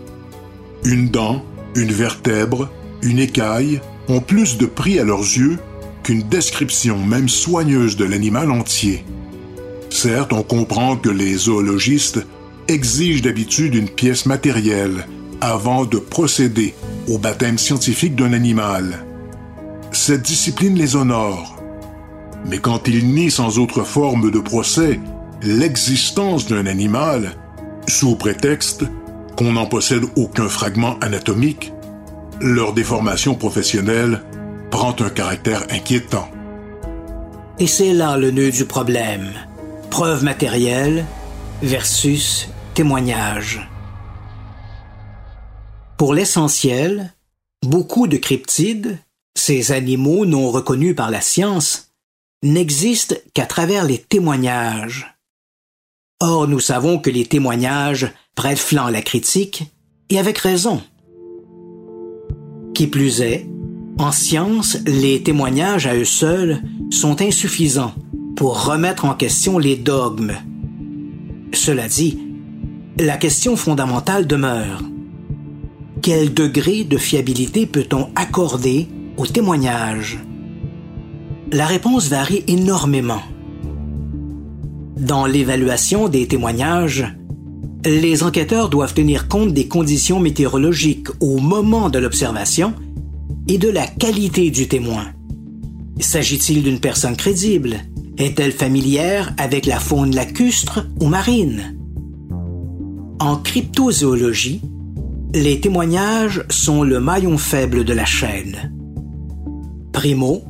Une 0.84 1.08
dent, 1.08 1.44
une 1.74 1.92
vertèbre, 1.92 2.70
une 3.02 3.18
écaille 3.18 3.80
ont 4.08 4.20
plus 4.20 4.58
de 4.58 4.66
prix 4.66 4.98
à 4.98 5.04
leurs 5.04 5.20
yeux 5.20 5.58
qu'une 6.02 6.22
description 6.22 6.98
même 6.98 7.28
soigneuse 7.28 7.96
de 7.96 8.04
l'animal 8.04 8.50
entier. 8.50 9.04
Certes, 9.90 10.32
on 10.32 10.42
comprend 10.42 10.96
que 10.96 11.10
les 11.10 11.34
zoologistes 11.34 12.24
exigent 12.68 13.22
d'habitude 13.22 13.74
une 13.74 13.88
pièce 13.88 14.26
matérielle 14.26 15.06
avant 15.40 15.84
de 15.84 15.98
procéder 15.98 16.74
au 17.08 17.18
baptême 17.18 17.58
scientifique 17.58 18.16
d'un 18.16 18.32
animal. 18.32 19.04
cette 19.92 20.22
discipline 20.22 20.76
les 20.76 20.96
honore. 20.96 21.62
Mais 22.46 22.58
quand 22.58 22.86
ils 22.88 23.06
nient 23.08 23.30
sans 23.30 23.58
autre 23.58 23.82
forme 23.82 24.30
de 24.30 24.38
procès 24.38 25.00
l'existence 25.42 26.46
d'un 26.46 26.66
animal, 26.66 27.36
sous 27.88 28.16
prétexte 28.16 28.84
qu'on 29.36 29.52
n'en 29.52 29.66
possède 29.66 30.04
aucun 30.16 30.48
fragment 30.48 30.98
anatomique, 31.00 31.72
leur 32.40 32.72
déformation 32.72 33.34
professionnelle 33.34 34.22
prend 34.70 34.94
un 35.00 35.10
caractère 35.10 35.62
inquiétant. 35.70 36.28
Et 37.58 37.66
c'est 37.66 37.92
là 37.92 38.16
le 38.16 38.30
nœud 38.30 38.50
du 38.50 38.64
problème. 38.64 39.32
Preuve 39.90 40.22
matérielle 40.22 41.04
versus 41.62 42.48
témoignage. 42.74 43.68
Pour 45.96 46.14
l'essentiel, 46.14 47.12
beaucoup 47.64 48.06
de 48.06 48.16
cryptides, 48.16 48.98
ces 49.34 49.72
animaux 49.72 50.26
non 50.26 50.50
reconnus 50.50 50.94
par 50.94 51.10
la 51.10 51.20
science, 51.20 51.90
n'existent 52.44 53.16
qu'à 53.34 53.46
travers 53.46 53.84
les 53.84 53.98
témoignages. 53.98 55.17
Or, 56.20 56.48
nous 56.48 56.58
savons 56.58 56.98
que 56.98 57.10
les 57.10 57.26
témoignages 57.26 58.12
prêtent 58.34 58.58
flanc 58.58 58.88
la 58.88 59.02
critique, 59.02 59.72
et 60.10 60.18
avec 60.18 60.38
raison. 60.38 60.82
Qui 62.74 62.88
plus 62.88 63.20
est, 63.20 63.46
en 63.98 64.10
science, 64.10 64.78
les 64.84 65.22
témoignages 65.22 65.86
à 65.86 65.94
eux 65.94 66.04
seuls 66.04 66.60
sont 66.90 67.22
insuffisants 67.22 67.94
pour 68.36 68.64
remettre 68.64 69.04
en 69.04 69.14
question 69.14 69.58
les 69.58 69.76
dogmes. 69.76 70.34
Cela 71.52 71.86
dit, 71.86 72.18
la 72.98 73.16
question 73.16 73.54
fondamentale 73.54 74.26
demeure. 74.26 74.82
Quel 76.02 76.34
degré 76.34 76.82
de 76.82 76.96
fiabilité 76.96 77.66
peut-on 77.66 78.08
accorder 78.16 78.88
aux 79.16 79.26
témoignages 79.26 80.18
La 81.52 81.66
réponse 81.66 82.08
varie 82.08 82.44
énormément. 82.48 83.22
Dans 84.98 85.26
l'évaluation 85.26 86.08
des 86.08 86.26
témoignages, 86.26 87.06
les 87.84 88.24
enquêteurs 88.24 88.68
doivent 88.68 88.94
tenir 88.94 89.28
compte 89.28 89.54
des 89.54 89.68
conditions 89.68 90.18
météorologiques 90.18 91.08
au 91.20 91.38
moment 91.38 91.88
de 91.88 92.00
l'observation 92.00 92.74
et 93.46 93.58
de 93.58 93.68
la 93.68 93.86
qualité 93.86 94.50
du 94.50 94.66
témoin. 94.66 95.04
S'agit-il 96.00 96.64
d'une 96.64 96.80
personne 96.80 97.16
crédible? 97.16 97.76
Est-elle 98.18 98.50
familière 98.50 99.32
avec 99.38 99.66
la 99.66 99.78
faune 99.78 100.16
lacustre 100.16 100.84
ou 101.00 101.06
marine? 101.06 101.78
En 103.20 103.36
cryptozoologie, 103.36 104.62
les 105.32 105.60
témoignages 105.60 106.44
sont 106.50 106.82
le 106.82 106.98
maillon 106.98 107.38
faible 107.38 107.84
de 107.84 107.92
la 107.92 108.04
chaîne. 108.04 108.72
Primo, 109.92 110.42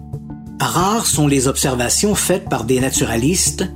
rares 0.59 1.07
sont 1.07 1.27
les 1.27 1.49
observations 1.49 2.15
faites 2.15 2.49
par 2.49 2.65
des 2.65 2.81
naturalistes 2.81 3.67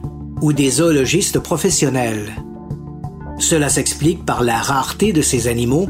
ou 0.43 0.53
des 0.53 0.71
zoologistes 0.71 1.39
professionnels. 1.39 2.33
Cela 3.39 3.69
s'explique 3.69 4.27
par 4.27 4.43
la 4.43 4.59
rareté 4.59 5.13
de 5.13 5.23
ces 5.23 5.49
animaux 5.49 5.89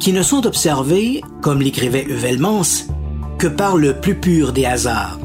qui 0.00 0.12
ne 0.12 0.22
sont 0.22 0.46
observés, 0.46 1.22
comme 1.40 1.62
l'écrivait 1.62 2.06
Heuvelmans, 2.10 2.62
que 3.38 3.46
par 3.46 3.76
le 3.76 4.00
plus 4.00 4.16
pur 4.16 4.52
des 4.52 4.66
hasards. 4.66 5.18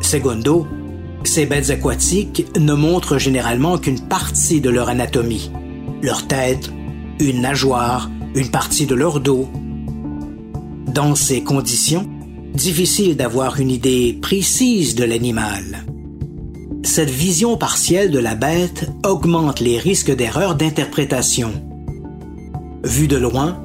Segundo, 0.00 0.66
ces 1.24 1.46
bêtes 1.46 1.70
aquatiques 1.70 2.46
ne 2.58 2.74
montrent 2.74 3.18
généralement 3.18 3.76
qu'une 3.76 4.00
partie 4.00 4.60
de 4.60 4.70
leur 4.70 4.88
anatomie, 4.88 5.50
leur 6.02 6.26
tête, 6.28 6.70
une 7.18 7.40
nageoire, 7.40 8.08
une 8.34 8.50
partie 8.50 8.86
de 8.86 8.94
leur 8.94 9.18
dos. 9.18 9.48
Dans 10.86 11.16
ces 11.16 11.42
conditions, 11.42 12.08
difficile 12.54 13.16
d'avoir 13.16 13.60
une 13.60 13.70
idée 13.70 14.16
précise 14.22 14.94
de 14.94 15.04
l'animal. 15.04 15.84
Cette 16.86 17.10
vision 17.10 17.56
partielle 17.56 18.12
de 18.12 18.20
la 18.20 18.36
bête 18.36 18.88
augmente 19.04 19.58
les 19.58 19.76
risques 19.76 20.14
d'erreur 20.14 20.54
d'interprétation 20.54 21.52
Vu 22.84 23.08
de 23.08 23.16
loin, 23.16 23.60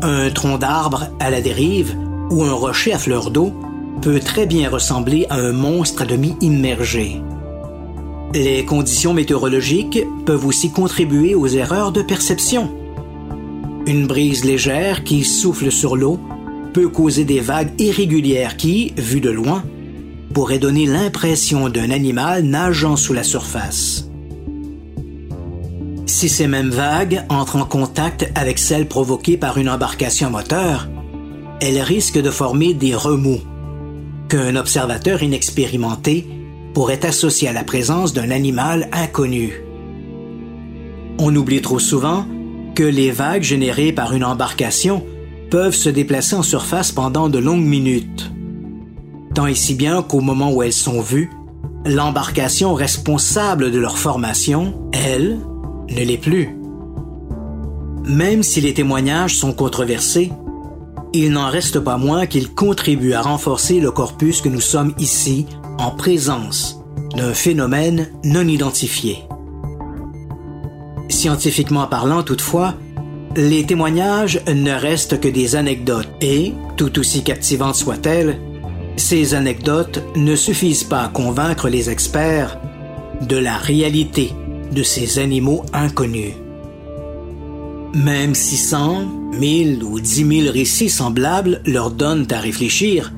un 0.00 0.30
tronc 0.30 0.58
d'arbre 0.58 1.08
à 1.18 1.28
la 1.28 1.40
dérive 1.40 1.96
ou 2.30 2.44
un 2.44 2.52
rocher 2.52 2.92
à 2.92 2.98
fleur 2.98 3.32
d'eau 3.32 3.52
peut 4.00 4.20
très 4.20 4.46
bien 4.46 4.70
ressembler 4.70 5.26
à 5.28 5.38
un 5.38 5.50
monstre 5.50 6.02
à 6.02 6.06
demi 6.06 6.36
immergé. 6.40 7.20
Les 8.32 8.64
conditions 8.64 9.12
météorologiques 9.12 9.98
peuvent 10.24 10.46
aussi 10.46 10.70
contribuer 10.70 11.34
aux 11.34 11.48
erreurs 11.48 11.90
de 11.90 12.00
perception. 12.00 12.72
Une 13.88 14.06
brise 14.06 14.44
légère 14.44 15.02
qui 15.02 15.24
souffle 15.24 15.72
sur 15.72 15.96
l'eau 15.96 16.20
peut 16.72 16.88
causer 16.88 17.24
des 17.24 17.40
vagues 17.40 17.72
irrégulières 17.80 18.56
qui, 18.56 18.92
vues 18.96 19.20
de 19.20 19.30
loin, 19.30 19.64
pourraient 20.32 20.58
donner 20.58 20.86
l'impression 20.86 21.68
d'un 21.68 21.90
animal 21.90 22.42
nageant 22.44 22.96
sous 22.96 23.12
la 23.12 23.22
surface. 23.22 24.08
Si 26.06 26.28
ces 26.28 26.46
mêmes 26.46 26.70
vagues 26.70 27.24
entrent 27.28 27.56
en 27.56 27.64
contact 27.64 28.30
avec 28.34 28.58
celles 28.58 28.86
provoquées 28.86 29.36
par 29.36 29.58
une 29.58 29.68
embarcation 29.68 30.30
moteur, 30.30 30.88
elles 31.60 31.80
risquent 31.80 32.20
de 32.20 32.30
former 32.30 32.74
des 32.74 32.94
remous 32.94 33.40
qu'un 34.28 34.56
observateur 34.56 35.22
inexpérimenté 35.22 36.26
pourrait 36.74 37.04
associer 37.04 37.48
à 37.48 37.52
la 37.52 37.64
présence 37.64 38.12
d'un 38.12 38.30
animal 38.30 38.88
inconnu. 38.92 39.62
On 41.18 41.34
oublie 41.36 41.60
trop 41.60 41.78
souvent 41.78 42.24
que 42.74 42.82
les 42.82 43.10
vagues 43.10 43.42
générées 43.42 43.92
par 43.92 44.14
une 44.14 44.24
embarcation 44.24 45.04
peuvent 45.50 45.74
se 45.74 45.90
déplacer 45.90 46.34
en 46.34 46.42
surface 46.42 46.92
pendant 46.92 47.28
de 47.28 47.38
longues 47.38 47.64
minutes. 47.64 48.30
Tant 49.34 49.46
et 49.46 49.54
si 49.54 49.74
bien 49.74 50.02
qu'au 50.02 50.20
moment 50.20 50.52
où 50.52 50.62
elles 50.62 50.72
sont 50.72 51.00
vues, 51.00 51.30
l'embarcation 51.86 52.74
responsable 52.74 53.70
de 53.70 53.78
leur 53.78 53.98
formation, 53.98 54.74
elle, 54.92 55.38
ne 55.90 56.04
l'est 56.04 56.18
plus. 56.18 56.56
Même 58.04 58.42
si 58.42 58.60
les 58.60 58.74
témoignages 58.74 59.36
sont 59.36 59.52
controversés, 59.52 60.32
il 61.12 61.30
n'en 61.32 61.48
reste 61.48 61.78
pas 61.80 61.98
moins 61.98 62.26
qu'ils 62.26 62.52
contribuent 62.52 63.12
à 63.12 63.22
renforcer 63.22 63.80
le 63.80 63.90
corpus 63.90 64.40
que 64.40 64.48
nous 64.48 64.60
sommes 64.60 64.94
ici 64.98 65.46
en 65.78 65.90
présence 65.90 66.80
d'un 67.14 67.34
phénomène 67.34 68.08
non 68.24 68.46
identifié. 68.46 69.18
Scientifiquement 71.08 71.86
parlant 71.86 72.22
toutefois, 72.22 72.74
les 73.36 73.64
témoignages 73.64 74.40
ne 74.46 74.72
restent 74.72 75.20
que 75.20 75.28
des 75.28 75.56
anecdotes 75.56 76.08
et, 76.20 76.54
tout 76.76 76.98
aussi 76.98 77.22
captivantes 77.22 77.76
soient-elles, 77.76 78.38
ces 78.96 79.34
anecdotes 79.34 80.02
ne 80.16 80.36
suffisent 80.36 80.84
pas 80.84 81.04
à 81.04 81.08
convaincre 81.08 81.68
les 81.68 81.90
experts 81.90 82.58
de 83.22 83.36
la 83.36 83.56
réalité 83.56 84.32
de 84.72 84.82
ces 84.82 85.18
animaux 85.18 85.64
inconnus. 85.72 86.34
Même 87.94 88.34
si 88.34 88.56
100, 88.56 89.06
1000 89.34 89.82
ou 89.84 90.00
10 90.00 90.42
000 90.44 90.52
récits 90.52 90.88
semblables 90.88 91.60
leur 91.66 91.90
donnent 91.90 92.26
à 92.30 92.40
réfléchir, 92.40 93.12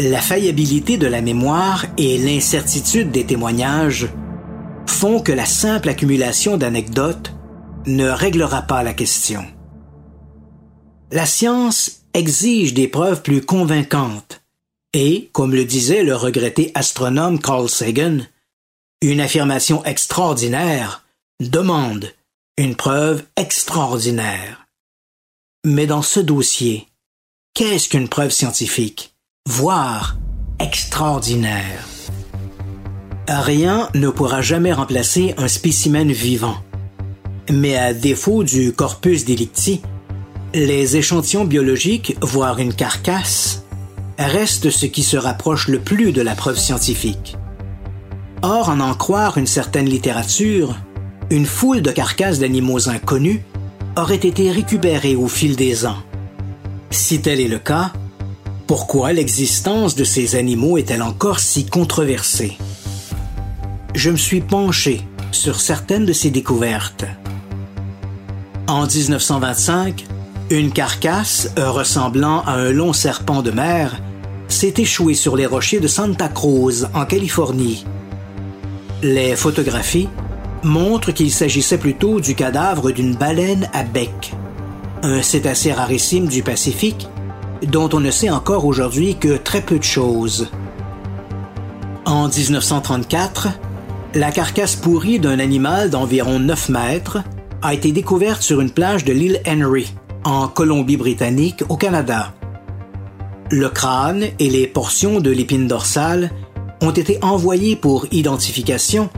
la 0.00 0.20
faillibilité 0.20 0.96
de 0.96 1.06
la 1.06 1.20
mémoire 1.20 1.86
et 1.98 2.18
l'incertitude 2.18 3.10
des 3.10 3.24
témoignages 3.24 4.08
font 4.86 5.20
que 5.20 5.32
la 5.32 5.46
simple 5.46 5.88
accumulation 5.88 6.56
d'anecdotes 6.56 7.32
ne 7.86 8.08
réglera 8.08 8.62
pas 8.62 8.82
la 8.82 8.94
question. 8.94 9.44
La 11.12 11.26
science 11.26 12.06
exige 12.14 12.74
des 12.74 12.88
preuves 12.88 13.22
plus 13.22 13.42
convaincantes 13.42 14.43
et, 14.94 15.28
comme 15.32 15.54
le 15.54 15.64
disait 15.64 16.04
le 16.04 16.14
regretté 16.14 16.70
astronome 16.74 17.40
Carl 17.40 17.68
Sagan, 17.68 18.18
une 19.02 19.20
affirmation 19.20 19.84
extraordinaire 19.84 21.04
demande 21.40 22.12
une 22.56 22.76
preuve 22.76 23.24
extraordinaire. 23.36 24.66
Mais 25.66 25.86
dans 25.86 26.02
ce 26.02 26.20
dossier, 26.20 26.86
qu'est-ce 27.54 27.88
qu'une 27.88 28.08
preuve 28.08 28.30
scientifique, 28.30 29.14
voire 29.46 30.16
extraordinaire? 30.60 31.84
Rien 33.26 33.88
ne 33.94 34.10
pourra 34.10 34.42
jamais 34.42 34.72
remplacer 34.72 35.34
un 35.38 35.48
spécimen 35.48 36.12
vivant. 36.12 36.56
Mais 37.50 37.76
à 37.76 37.92
défaut 37.92 38.44
du 38.44 38.72
corpus 38.72 39.24
delicti, 39.24 39.80
les 40.52 40.96
échantillons 40.96 41.44
biologiques, 41.44 42.16
voire 42.22 42.58
une 42.58 42.74
carcasse, 42.74 43.63
restent 44.18 44.70
ce 44.70 44.86
qui 44.86 45.02
se 45.02 45.16
rapproche 45.16 45.68
le 45.68 45.80
plus 45.80 46.12
de 46.12 46.22
la 46.22 46.34
preuve 46.34 46.58
scientifique. 46.58 47.36
Or, 48.42 48.68
en 48.68 48.80
en 48.80 48.94
croire 48.94 49.38
une 49.38 49.46
certaine 49.46 49.88
littérature, 49.88 50.76
une 51.30 51.46
foule 51.46 51.82
de 51.82 51.90
carcasses 51.90 52.38
d'animaux 52.38 52.88
inconnus 52.88 53.40
aurait 53.96 54.16
été 54.16 54.50
récupérée 54.50 55.16
au 55.16 55.28
fil 55.28 55.56
des 55.56 55.86
ans. 55.86 55.98
Si 56.90 57.20
tel 57.20 57.40
est 57.40 57.48
le 57.48 57.58
cas, 57.58 57.92
pourquoi 58.66 59.12
l'existence 59.12 59.94
de 59.94 60.04
ces 60.04 60.36
animaux 60.36 60.78
est-elle 60.78 61.02
encore 61.02 61.38
si 61.38 61.66
controversée? 61.66 62.56
Je 63.94 64.10
me 64.10 64.16
suis 64.16 64.40
penché 64.40 65.02
sur 65.32 65.60
certaines 65.60 66.06
de 66.06 66.12
ces 66.12 66.30
découvertes. 66.30 67.04
En 68.66 68.86
1925, 68.86 70.06
une 70.50 70.72
carcasse 70.72 71.50
ressemblant 71.56 72.42
à 72.42 72.52
un 72.52 72.70
long 72.70 72.92
serpent 72.92 73.42
de 73.42 73.50
mer 73.50 73.96
s'est 74.48 74.74
échoué 74.76 75.14
sur 75.14 75.36
les 75.36 75.46
rochers 75.46 75.80
de 75.80 75.88
Santa 75.88 76.28
Cruz, 76.28 76.86
en 76.94 77.06
Californie. 77.06 77.84
Les 79.02 79.36
photographies 79.36 80.08
montrent 80.62 81.12
qu'il 81.12 81.30
s'agissait 81.30 81.78
plutôt 81.78 82.20
du 82.20 82.34
cadavre 82.34 82.90
d'une 82.90 83.14
baleine 83.14 83.68
à 83.72 83.82
bec, 83.82 84.32
un 85.02 85.22
cétacé 85.22 85.72
rarissime 85.72 86.28
du 86.28 86.42
Pacifique 86.42 87.08
dont 87.66 87.88
on 87.92 88.00
ne 88.00 88.10
sait 88.10 88.30
encore 88.30 88.66
aujourd'hui 88.66 89.16
que 89.16 89.36
très 89.36 89.62
peu 89.62 89.78
de 89.78 89.84
choses. 89.84 90.48
En 92.04 92.28
1934, 92.28 93.48
la 94.14 94.30
carcasse 94.30 94.76
pourrie 94.76 95.18
d'un 95.18 95.38
animal 95.38 95.90
d'environ 95.90 96.38
9 96.38 96.68
mètres 96.68 97.18
a 97.62 97.72
été 97.72 97.92
découverte 97.92 98.42
sur 98.42 98.60
une 98.60 98.70
plage 98.70 99.04
de 99.04 99.12
l'île 99.12 99.40
Henry, 99.46 99.94
en 100.24 100.48
Colombie-Britannique, 100.48 101.62
au 101.68 101.76
Canada. 101.76 102.32
Le 103.50 103.68
crâne 103.68 104.24
et 104.38 104.48
les 104.48 104.66
portions 104.66 105.20
de 105.20 105.30
l'épine 105.30 105.68
dorsale 105.68 106.30
ont 106.80 106.90
été 106.90 107.18
envoyés 107.22 107.76
pour 107.76 108.06
identification 108.10 109.10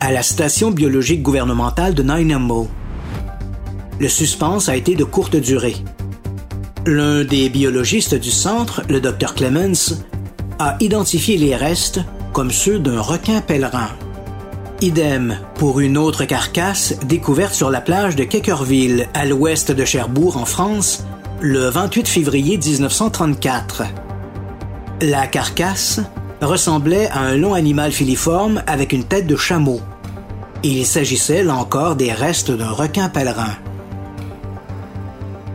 à 0.00 0.12
la 0.12 0.22
station 0.22 0.70
biologique 0.70 1.22
gouvernementale 1.22 1.94
de 1.94 2.02
Nanaimo. 2.02 2.68
Le 4.00 4.08
suspense 4.08 4.68
a 4.68 4.76
été 4.76 4.94
de 4.94 5.04
courte 5.04 5.36
durée. 5.36 5.76
L'un 6.86 7.24
des 7.24 7.48
biologistes 7.48 8.14
du 8.14 8.30
centre, 8.30 8.82
le 8.88 9.00
Dr 9.00 9.34
Clemens, 9.34 10.04
a 10.58 10.76
identifié 10.80 11.36
les 11.36 11.54
restes 11.54 12.00
comme 12.32 12.50
ceux 12.50 12.78
d'un 12.78 13.00
requin 13.00 13.40
pèlerin. 13.40 13.90
Idem 14.82 15.38
pour 15.54 15.78
une 15.78 15.96
autre 15.96 16.24
carcasse 16.24 16.96
découverte 17.06 17.54
sur 17.54 17.70
la 17.70 17.80
plage 17.80 18.16
de 18.16 18.24
Keckerville, 18.24 19.06
à 19.14 19.24
l'ouest 19.24 19.70
de 19.70 19.84
Cherbourg, 19.84 20.36
en 20.36 20.44
France, 20.44 21.04
le 21.40 21.68
28 21.68 22.08
février 22.08 22.58
1934. 22.58 23.84
La 25.02 25.28
carcasse 25.28 26.00
ressemblait 26.40 27.06
à 27.10 27.20
un 27.20 27.36
long 27.36 27.54
animal 27.54 27.92
filiforme 27.92 28.60
avec 28.66 28.92
une 28.92 29.04
tête 29.04 29.28
de 29.28 29.36
chameau. 29.36 29.80
Il 30.64 30.84
s'agissait 30.84 31.44
là 31.44 31.54
encore 31.54 31.94
des 31.94 32.12
restes 32.12 32.50
d'un 32.50 32.70
requin 32.70 33.08
pèlerin. 33.08 33.54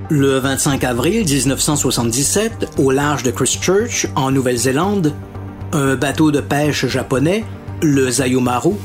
Le 0.10 0.40
25 0.40 0.86
avril 0.86 1.26
1977, 1.26 2.76
au 2.78 2.92
large 2.92 3.24
de 3.24 3.32
Christchurch, 3.32 4.08
en 4.16 4.32
Nouvelle-Zélande, 4.32 5.14
un 5.74 5.96
bateau 5.96 6.32
de 6.32 6.40
pêche 6.40 6.86
japonais, 6.86 7.44
le 7.82 8.10
Zayumaru, 8.10 8.76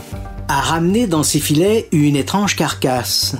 a 0.48 0.61
ramené 0.61 1.07
dans 1.07 1.22
ses 1.22 1.40
filets 1.40 1.88
une 1.92 2.16
étrange 2.16 2.57
carcasse. 2.57 3.37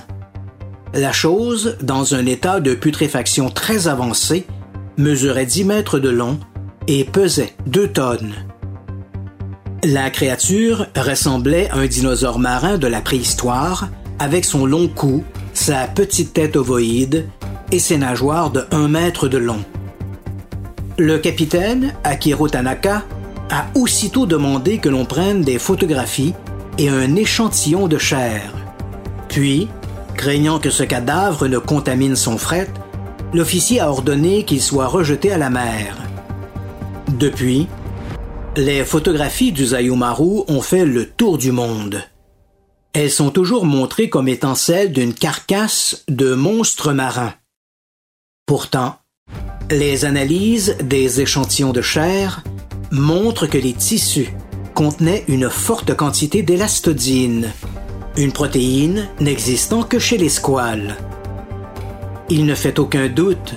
La 0.93 1.11
chose, 1.11 1.77
dans 1.81 2.15
un 2.15 2.25
état 2.25 2.59
de 2.59 2.75
putréfaction 2.75 3.49
très 3.49 3.87
avancé, 3.87 4.45
mesurait 4.97 5.45
10 5.45 5.65
mètres 5.65 5.99
de 5.99 6.09
long 6.09 6.39
et 6.87 7.03
pesait 7.03 7.53
2 7.65 7.87
tonnes. 7.87 8.33
La 9.83 10.09
créature 10.09 10.87
ressemblait 10.95 11.69
à 11.71 11.77
un 11.77 11.87
dinosaure 11.87 12.39
marin 12.39 12.77
de 12.77 12.87
la 12.87 13.01
préhistoire, 13.01 13.89
avec 14.19 14.45
son 14.45 14.65
long 14.65 14.87
cou, 14.87 15.23
sa 15.53 15.87
petite 15.87 16.33
tête 16.33 16.55
ovoïde 16.55 17.27
et 17.71 17.79
ses 17.79 17.97
nageoires 17.97 18.51
de 18.51 18.63
1 18.71 18.87
mètre 18.87 19.27
de 19.27 19.37
long. 19.37 19.63
Le 20.97 21.17
capitaine, 21.17 21.93
Akiro 22.03 22.47
Tanaka, 22.47 23.03
a 23.49 23.65
aussitôt 23.75 24.25
demandé 24.25 24.77
que 24.77 24.89
l'on 24.89 25.05
prenne 25.05 25.41
des 25.41 25.59
photographies 25.59 26.33
et 26.77 26.89
un 26.89 27.15
échantillon 27.15 27.87
de 27.87 27.97
chair. 27.97 28.53
Puis, 29.29 29.67
craignant 30.15 30.59
que 30.59 30.69
ce 30.69 30.83
cadavre 30.83 31.47
ne 31.47 31.57
contamine 31.57 32.15
son 32.15 32.37
fret, 32.37 32.69
l'officier 33.33 33.79
a 33.79 33.89
ordonné 33.89 34.45
qu'il 34.45 34.61
soit 34.61 34.87
rejeté 34.87 35.31
à 35.31 35.37
la 35.37 35.49
mer. 35.49 35.97
Depuis, 37.19 37.67
les 38.55 38.83
photographies 38.85 39.51
du 39.51 39.65
Zayumaru 39.65 40.43
ont 40.47 40.61
fait 40.61 40.85
le 40.85 41.09
tour 41.09 41.37
du 41.37 41.51
monde. 41.51 42.03
Elles 42.93 43.11
sont 43.11 43.31
toujours 43.31 43.65
montrées 43.65 44.09
comme 44.09 44.27
étant 44.27 44.55
celles 44.55 44.91
d'une 44.91 45.13
carcasse 45.13 46.03
de 46.07 46.35
monstre 46.35 46.93
marin. 46.93 47.33
Pourtant, 48.45 48.97
les 49.71 50.05
analyses 50.05 50.77
des 50.83 51.21
échantillons 51.21 51.71
de 51.71 51.81
chair 51.81 52.43
montrent 52.91 53.47
que 53.47 53.57
les 53.57 53.73
tissus 53.73 54.31
contenaient 54.73 55.23
une 55.27 55.49
forte 55.49 55.95
quantité 55.95 56.43
d'élastodine, 56.43 57.51
une 58.17 58.31
protéine 58.31 59.07
n'existant 59.19 59.83
que 59.83 59.99
chez 59.99 60.17
les 60.17 60.29
squales. 60.29 60.97
Il 62.29 62.45
ne 62.45 62.55
fait 62.55 62.79
aucun 62.79 63.07
doute 63.09 63.55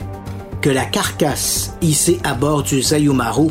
que 0.61 0.71
la 0.71 0.85
carcasse 0.85 1.75
hissée 1.81 2.19
à 2.25 2.35
bord 2.35 2.63
du 2.63 2.83
Zayumaru 2.83 3.49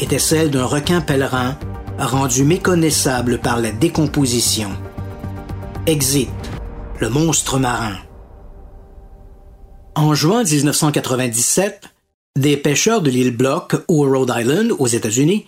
était 0.00 0.18
celle 0.18 0.50
d'un 0.50 0.64
requin 0.64 1.00
pèlerin 1.00 1.56
rendu 1.98 2.44
méconnaissable 2.44 3.38
par 3.38 3.60
la 3.60 3.72
décomposition. 3.72 4.70
Exit, 5.86 6.30
le 7.00 7.08
monstre 7.08 7.58
marin. 7.58 7.96
En 9.94 10.14
juin 10.14 10.44
1997, 10.44 11.82
des 12.36 12.56
pêcheurs 12.56 13.02
de 13.02 13.10
l'île 13.10 13.36
Block 13.36 13.74
au 13.88 14.02
Rhode 14.02 14.32
Island, 14.36 14.72
aux 14.78 14.86
États-Unis, 14.86 15.46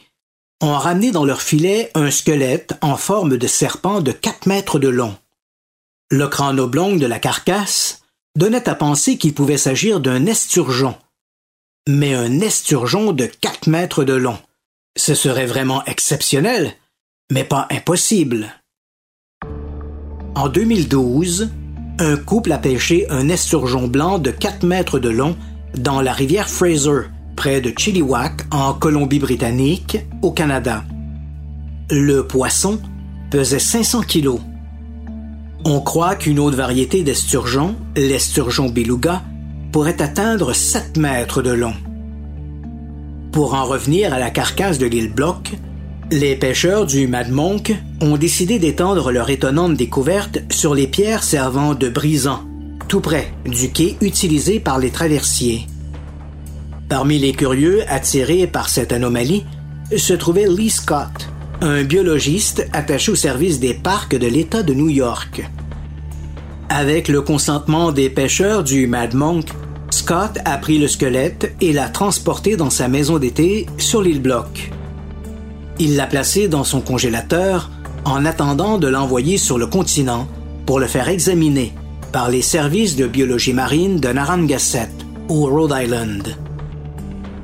ont 0.60 0.72
ramené 0.72 1.10
dans 1.10 1.24
leur 1.24 1.42
filet 1.42 1.90
un 1.94 2.10
squelette 2.10 2.74
en 2.80 2.96
forme 2.96 3.38
de 3.38 3.46
serpent 3.46 4.00
de 4.00 4.12
4 4.12 4.46
mètres 4.46 4.78
de 4.78 4.88
long. 4.88 5.16
Le 6.10 6.26
crâne 6.26 6.60
oblong 6.60 6.96
de 6.96 7.06
la 7.06 7.18
carcasse 7.18 8.02
donnait 8.36 8.68
à 8.68 8.74
penser 8.74 9.16
qu'il 9.16 9.34
pouvait 9.34 9.58
s'agir 9.58 10.00
d'un 10.00 10.26
esturgeon. 10.26 10.94
Mais 11.88 12.14
un 12.14 12.40
esturgeon 12.40 13.12
de 13.12 13.26
4 13.26 13.68
mètres 13.68 14.04
de 14.04 14.12
long. 14.12 14.38
Ce 14.96 15.14
serait 15.14 15.46
vraiment 15.46 15.84
exceptionnel, 15.84 16.74
mais 17.32 17.44
pas 17.44 17.66
impossible. 17.70 18.54
En 20.34 20.48
2012, 20.48 21.50
un 21.98 22.16
couple 22.16 22.52
a 22.52 22.58
pêché 22.58 23.06
un 23.10 23.28
esturgeon 23.28 23.88
blanc 23.88 24.18
de 24.18 24.30
4 24.30 24.64
mètres 24.64 24.98
de 24.98 25.08
long 25.08 25.36
dans 25.74 26.00
la 26.00 26.12
rivière 26.12 26.48
Fraser, 26.48 27.08
près 27.40 27.62
de 27.62 27.72
Chilliwack, 27.74 28.42
en 28.50 28.74
Colombie-Britannique, 28.74 30.00
au 30.20 30.30
Canada. 30.30 30.84
Le 31.90 32.26
poisson 32.26 32.78
pesait 33.30 33.58
500 33.58 34.02
kilos. 34.02 34.40
On 35.64 35.80
croit 35.80 36.16
qu'une 36.16 36.38
autre 36.38 36.58
variété 36.58 37.02
d'esturgeon, 37.02 37.76
l'esturgeon 37.96 38.68
beluga, 38.68 39.22
pourrait 39.72 40.02
atteindre 40.02 40.52
7 40.52 40.98
mètres 40.98 41.40
de 41.40 41.52
long. 41.52 41.72
Pour 43.32 43.54
en 43.54 43.64
revenir 43.64 44.12
à 44.12 44.18
la 44.18 44.28
carcasse 44.28 44.76
de 44.76 44.84
l'île 44.84 45.10
Bloc, 45.10 45.52
les 46.10 46.36
pêcheurs 46.36 46.84
du 46.84 47.06
Mad 47.06 47.30
Monk 47.30 47.74
ont 48.02 48.18
décidé 48.18 48.58
d'étendre 48.58 49.12
leur 49.12 49.30
étonnante 49.30 49.76
découverte 49.76 50.40
sur 50.50 50.74
les 50.74 50.88
pierres 50.88 51.24
servant 51.24 51.72
de 51.72 51.88
brisant, 51.88 52.42
tout 52.86 53.00
près 53.00 53.32
du 53.46 53.70
quai 53.70 53.96
utilisé 54.02 54.60
par 54.60 54.78
les 54.78 54.90
traversiers. 54.90 55.66
Parmi 56.90 57.20
les 57.20 57.32
curieux 57.32 57.84
attirés 57.88 58.48
par 58.48 58.68
cette 58.68 58.92
anomalie 58.92 59.46
se 59.96 60.12
trouvait 60.12 60.48
Lee 60.48 60.70
Scott, 60.70 61.28
un 61.60 61.84
biologiste 61.84 62.66
attaché 62.72 63.12
au 63.12 63.14
service 63.14 63.60
des 63.60 63.74
parcs 63.74 64.16
de 64.16 64.26
l'État 64.26 64.64
de 64.64 64.74
New 64.74 64.88
York. 64.88 65.48
Avec 66.68 67.06
le 67.06 67.22
consentement 67.22 67.92
des 67.92 68.10
pêcheurs 68.10 68.64
du 68.64 68.88
Mad 68.88 69.14
Monk, 69.14 69.46
Scott 69.90 70.38
a 70.44 70.58
pris 70.58 70.78
le 70.78 70.88
squelette 70.88 71.54
et 71.60 71.72
l'a 71.72 71.88
transporté 71.88 72.56
dans 72.56 72.70
sa 72.70 72.88
maison 72.88 73.18
d'été 73.18 73.66
sur 73.78 74.02
l'île 74.02 74.20
Bloc. 74.20 74.72
Il 75.78 75.94
l'a 75.94 76.08
placé 76.08 76.48
dans 76.48 76.64
son 76.64 76.80
congélateur 76.80 77.70
en 78.04 78.26
attendant 78.26 78.78
de 78.78 78.88
l'envoyer 78.88 79.38
sur 79.38 79.58
le 79.58 79.68
continent 79.68 80.26
pour 80.66 80.80
le 80.80 80.88
faire 80.88 81.08
examiner 81.08 81.72
par 82.10 82.30
les 82.30 82.42
services 82.42 82.96
de 82.96 83.06
biologie 83.06 83.52
marine 83.52 84.00
de 84.00 84.08
Narragansett, 84.08 84.90
au 85.28 85.46
Rhode 85.46 85.72
Island. 85.80 86.36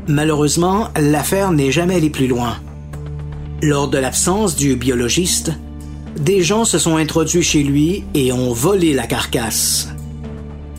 Malheureusement, 0.09 0.89
l'affaire 0.97 1.51
n'est 1.51 1.73
jamais 1.73 1.97
allée 1.97 2.11
plus 2.11 2.29
loin. 2.29 2.59
Lors 3.61 3.89
de 3.89 3.99
l'absence 3.99 4.55
du 4.55 4.77
biologiste, 4.77 5.53
des 6.17 6.43
gens 6.43 6.65
se 6.65 6.79
sont 6.79 6.97
introduits 6.97 7.43
chez 7.43 7.65
lui 7.65 8.05
et 8.15 8.33
ont 8.33 8.53
volé 8.53 8.95
la 8.95 9.07
carcasse. 9.07 9.89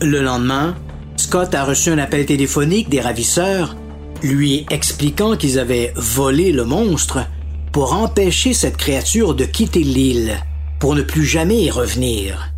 Le 0.00 0.22
lendemain, 0.22 0.76
Scott 1.16 1.54
a 1.54 1.64
reçu 1.64 1.90
un 1.90 1.98
appel 1.98 2.24
téléphonique 2.24 2.88
des 2.88 3.00
ravisseurs, 3.00 3.76
lui 4.22 4.64
expliquant 4.70 5.36
qu'ils 5.36 5.58
avaient 5.58 5.92
volé 5.94 6.50
le 6.50 6.64
monstre 6.64 7.26
pour 7.72 7.92
empêcher 7.92 8.54
cette 8.54 8.78
créature 8.78 9.34
de 9.34 9.44
quitter 9.44 9.80
l'île, 9.80 10.38
pour 10.80 10.94
ne 10.94 11.02
plus 11.02 11.24
jamais 11.24 11.64
y 11.64 11.70
revenir. 11.70 12.54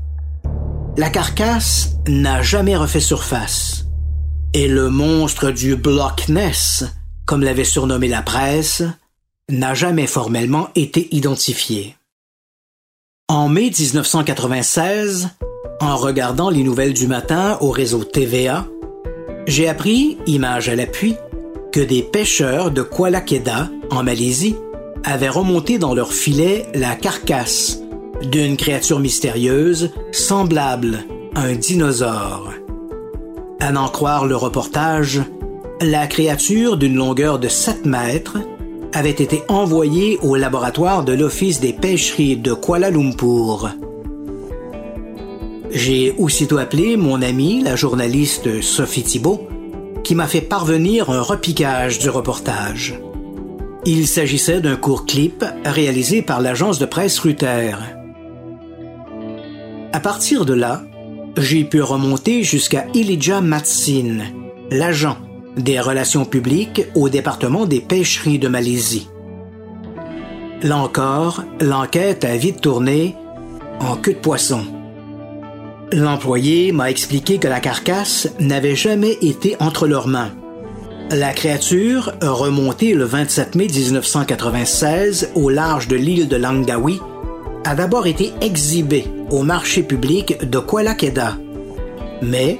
La 0.97 1.11
carcasse 1.11 1.97
n'a 2.07 2.43
jamais 2.43 2.77
refait 2.77 3.01
surface 3.01 3.90
et 4.55 4.69
le 4.69 4.91
monstre 4.91 5.51
du 5.51 5.77
Bloc 5.77 6.29
Ness, 6.29 6.85
comme 7.27 7.43
l'avait 7.43 7.65
surnommé 7.65 8.09
la 8.09 8.23
presse, 8.23 8.83
n'a 9.49 9.75
jamais 9.75 10.07
formellement 10.07 10.69
été 10.75 11.09
identifié. 11.15 11.97
En 13.29 13.49
mai 13.49 13.71
1996, 13.71 15.31
en 15.81 15.97
regardant 15.97 16.51
les 16.51 16.63
nouvelles 16.63 16.93
du 16.93 17.07
matin 17.07 17.59
au 17.61 17.71
réseau 17.71 18.05
TVA, 18.05 18.67
j'ai 19.47 19.69
appris, 19.69 20.19
image 20.27 20.69
à 20.69 20.75
l'appui, 20.75 21.15
que 21.73 21.81
des 21.81 22.03
pêcheurs 22.03 22.71
de 22.71 22.83
Kuala 22.83 23.21
Kedah, 23.21 23.71
en 23.91 24.03
Malaisie, 24.03 24.57
avaient 25.05 25.29
remonté 25.29 25.79
dans 25.79 25.95
leur 25.95 26.13
filet 26.13 26.67
la 26.75 26.97
carcasse 26.97 27.81
d'une 28.23 28.57
créature 28.57 28.99
mystérieuse 28.99 29.93
semblable 30.13 31.05
à 31.35 31.43
un 31.43 31.55
dinosaure. 31.55 32.53
À 33.61 33.73
n'en 33.73 33.89
croire 33.89 34.25
le 34.25 34.37
reportage, 34.37 35.21
la 35.83 36.07
créature 36.07 36.79
d'une 36.79 36.95
longueur 36.95 37.39
de 37.39 37.49
7 37.49 37.85
mètres 37.85 38.39
avait 38.95 39.11
été 39.11 39.43
envoyée 39.49 40.19
au 40.23 40.35
laboratoire 40.35 41.05
de 41.05 41.13
l'Office 41.13 41.61
des 41.61 41.75
pêcheries 41.75 42.39
de 42.39 42.55
Kuala 42.55 42.91
Lumpur. 42.91 43.71
J'ai 45.71 46.15
aussitôt 46.17 46.57
appelé 46.57 46.97
mon 46.97 47.21
amie, 47.21 47.63
la 47.63 47.77
journaliste 47.77 48.63
Sophie 48.63 49.03
Thibault, 49.03 49.47
qui 50.05 50.15
m'a 50.15 50.27
fait 50.27 50.41
parvenir 50.41 51.11
un 51.11 51.21
repiquage 51.21 51.99
du 51.99 52.09
reportage. 52.09 52.99
Il 53.85 54.09
s'agissait 54.09 54.63
d'un 54.63 54.77
court 54.77 55.05
clip 55.05 55.45
réalisé 55.67 56.23
par 56.23 56.41
l'agence 56.41 56.79
de 56.79 56.87
presse 56.87 57.19
Ruther. 57.19 57.77
À 59.93 60.01
partir 60.01 60.47
de 60.47 60.55
là, 60.55 60.83
j'ai 61.41 61.65
pu 61.65 61.81
remonter 61.81 62.43
jusqu'à 62.43 62.87
Elijah 62.95 63.41
Matsin, 63.41 64.19
l'agent 64.71 65.17
des 65.57 65.81
relations 65.81 66.25
publiques 66.25 66.83
au 66.95 67.09
département 67.09 67.67
des 67.67 67.81
pêcheries 67.81 68.39
de 68.39 68.49
Malaisie. 68.49 69.09
Là 70.63 70.77
encore, 70.77 71.43
l'enquête 71.61 72.25
a 72.25 72.37
vite 72.37 72.61
tourné 72.61 73.17
en 73.81 73.97
queue 73.97 74.13
de 74.13 74.19
poisson. 74.19 74.65
L'employé 75.93 76.73
m'a 76.73 76.91
expliqué 76.91 77.39
que 77.39 77.49
la 77.49 77.61
carcasse 77.61 78.29
n'avait 78.39 78.77
jamais 78.77 79.17
été 79.23 79.57
entre 79.61 79.89
leurs 79.89 80.07
mains. 80.07 80.31
La 81.11 81.33
créature, 81.33 82.13
remontée 82.21 82.95
le 82.95 83.05
27 83.05 83.55
mai 83.57 83.67
1996 83.67 85.31
au 85.35 85.49
large 85.49 85.89
de 85.89 85.97
l'île 85.97 86.29
de 86.29 86.37
Langkawi, 86.37 87.01
a 87.65 87.75
d'abord 87.75 88.07
été 88.07 88.33
exhibée 88.41 89.05
au 89.31 89.43
marché 89.43 89.83
public 89.83 90.49
de 90.49 90.59
Kuala 90.59 90.95
Kedah. 90.95 91.37
Mais, 92.23 92.59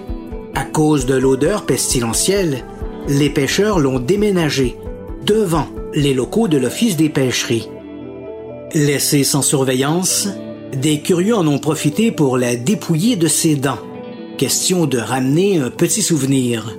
à 0.55 0.65
cause 0.65 1.07
de 1.07 1.15
l'odeur 1.15 1.67
pestilentielle, 1.67 2.65
les 3.09 3.31
pêcheurs 3.31 3.79
l'ont 3.79 3.99
déménagée 3.99 4.77
devant 5.25 5.67
les 5.95 6.15
locaux 6.15 6.49
de 6.49 6.59
l'Office 6.59 6.97
des 6.97 7.09
pêcheries. 7.09 7.69
Laissée 8.75 9.25
sans 9.25 9.43
surveillance, 9.43 10.29
des 10.73 11.01
curieux 11.01 11.35
en 11.35 11.47
ont 11.47 11.59
profité 11.59 12.13
pour 12.13 12.39
la 12.39 12.57
dépouiller 12.57 13.17
de 13.17 13.27
ses 13.27 13.57
dents. 13.57 13.81
Question 14.39 14.87
de 14.87 14.99
ramener 14.99 15.59
un 15.59 15.71
petit 15.71 16.03
souvenir. 16.03 16.79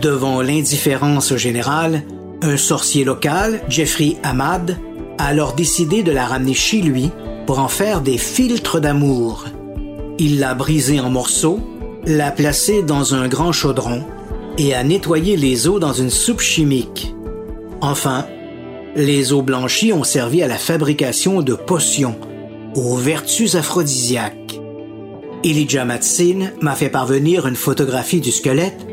Devant 0.00 0.40
l'indifférence 0.40 1.34
générale, 1.36 2.02
un 2.42 2.56
sorcier 2.56 3.04
local, 3.04 3.60
Jeffrey 3.68 4.16
Ahmad, 4.22 4.78
a 5.18 5.26
alors 5.26 5.54
décidé 5.54 6.02
de 6.02 6.12
la 6.12 6.26
ramener 6.26 6.54
chez 6.54 6.80
lui 6.80 7.10
pour 7.46 7.58
en 7.58 7.68
faire 7.68 8.00
des 8.00 8.18
filtres 8.18 8.80
d'amour. 8.80 9.44
Il 10.18 10.38
l'a 10.38 10.54
brisée 10.54 11.00
en 11.00 11.10
morceaux, 11.10 11.60
l'a 12.06 12.30
placée 12.30 12.82
dans 12.82 13.14
un 13.14 13.28
grand 13.28 13.52
chaudron 13.52 14.02
et 14.58 14.74
a 14.74 14.84
nettoyé 14.84 15.36
les 15.36 15.66
eaux 15.66 15.78
dans 15.78 15.92
une 15.92 16.10
soupe 16.10 16.40
chimique. 16.40 17.14
Enfin, 17.80 18.26
les 18.96 19.32
eaux 19.32 19.42
blanchies 19.42 19.92
ont 19.92 20.04
servi 20.04 20.42
à 20.42 20.48
la 20.48 20.58
fabrication 20.58 21.42
de 21.42 21.54
potions 21.54 22.16
aux 22.76 22.96
vertus 22.96 23.54
aphrodisiaques. 23.56 24.60
Elijah 25.42 25.84
Matsin 25.84 26.50
m'a 26.60 26.74
fait 26.74 26.88
parvenir 26.88 27.46
une 27.46 27.56
photographie 27.56 28.20
du 28.20 28.30
squelette 28.30 28.86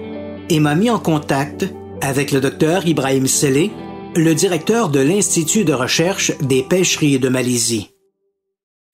et 0.49 0.59
m'a 0.59 0.75
mis 0.75 0.89
en 0.89 0.99
contact 0.99 1.65
avec 2.01 2.31
le 2.31 2.41
docteur 2.41 2.85
Ibrahim 2.85 3.27
Selé, 3.27 3.71
le 4.15 4.33
directeur 4.35 4.89
de 4.89 4.99
l'Institut 4.99 5.63
de 5.63 5.73
recherche 5.73 6.33
des 6.41 6.63
pêcheries 6.63 7.19
de 7.19 7.29
Malaisie. 7.29 7.90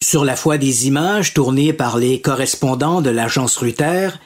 Sur 0.04 0.26
la 0.26 0.36
foi 0.36 0.58
des 0.58 0.88
images 0.88 1.34
tournées 1.34 1.74
par 1.74 1.98
les 1.98 2.22
correspondants 2.22 3.02
de 3.02 3.10
l'agence 3.10 3.58
Ruther 3.58 4.20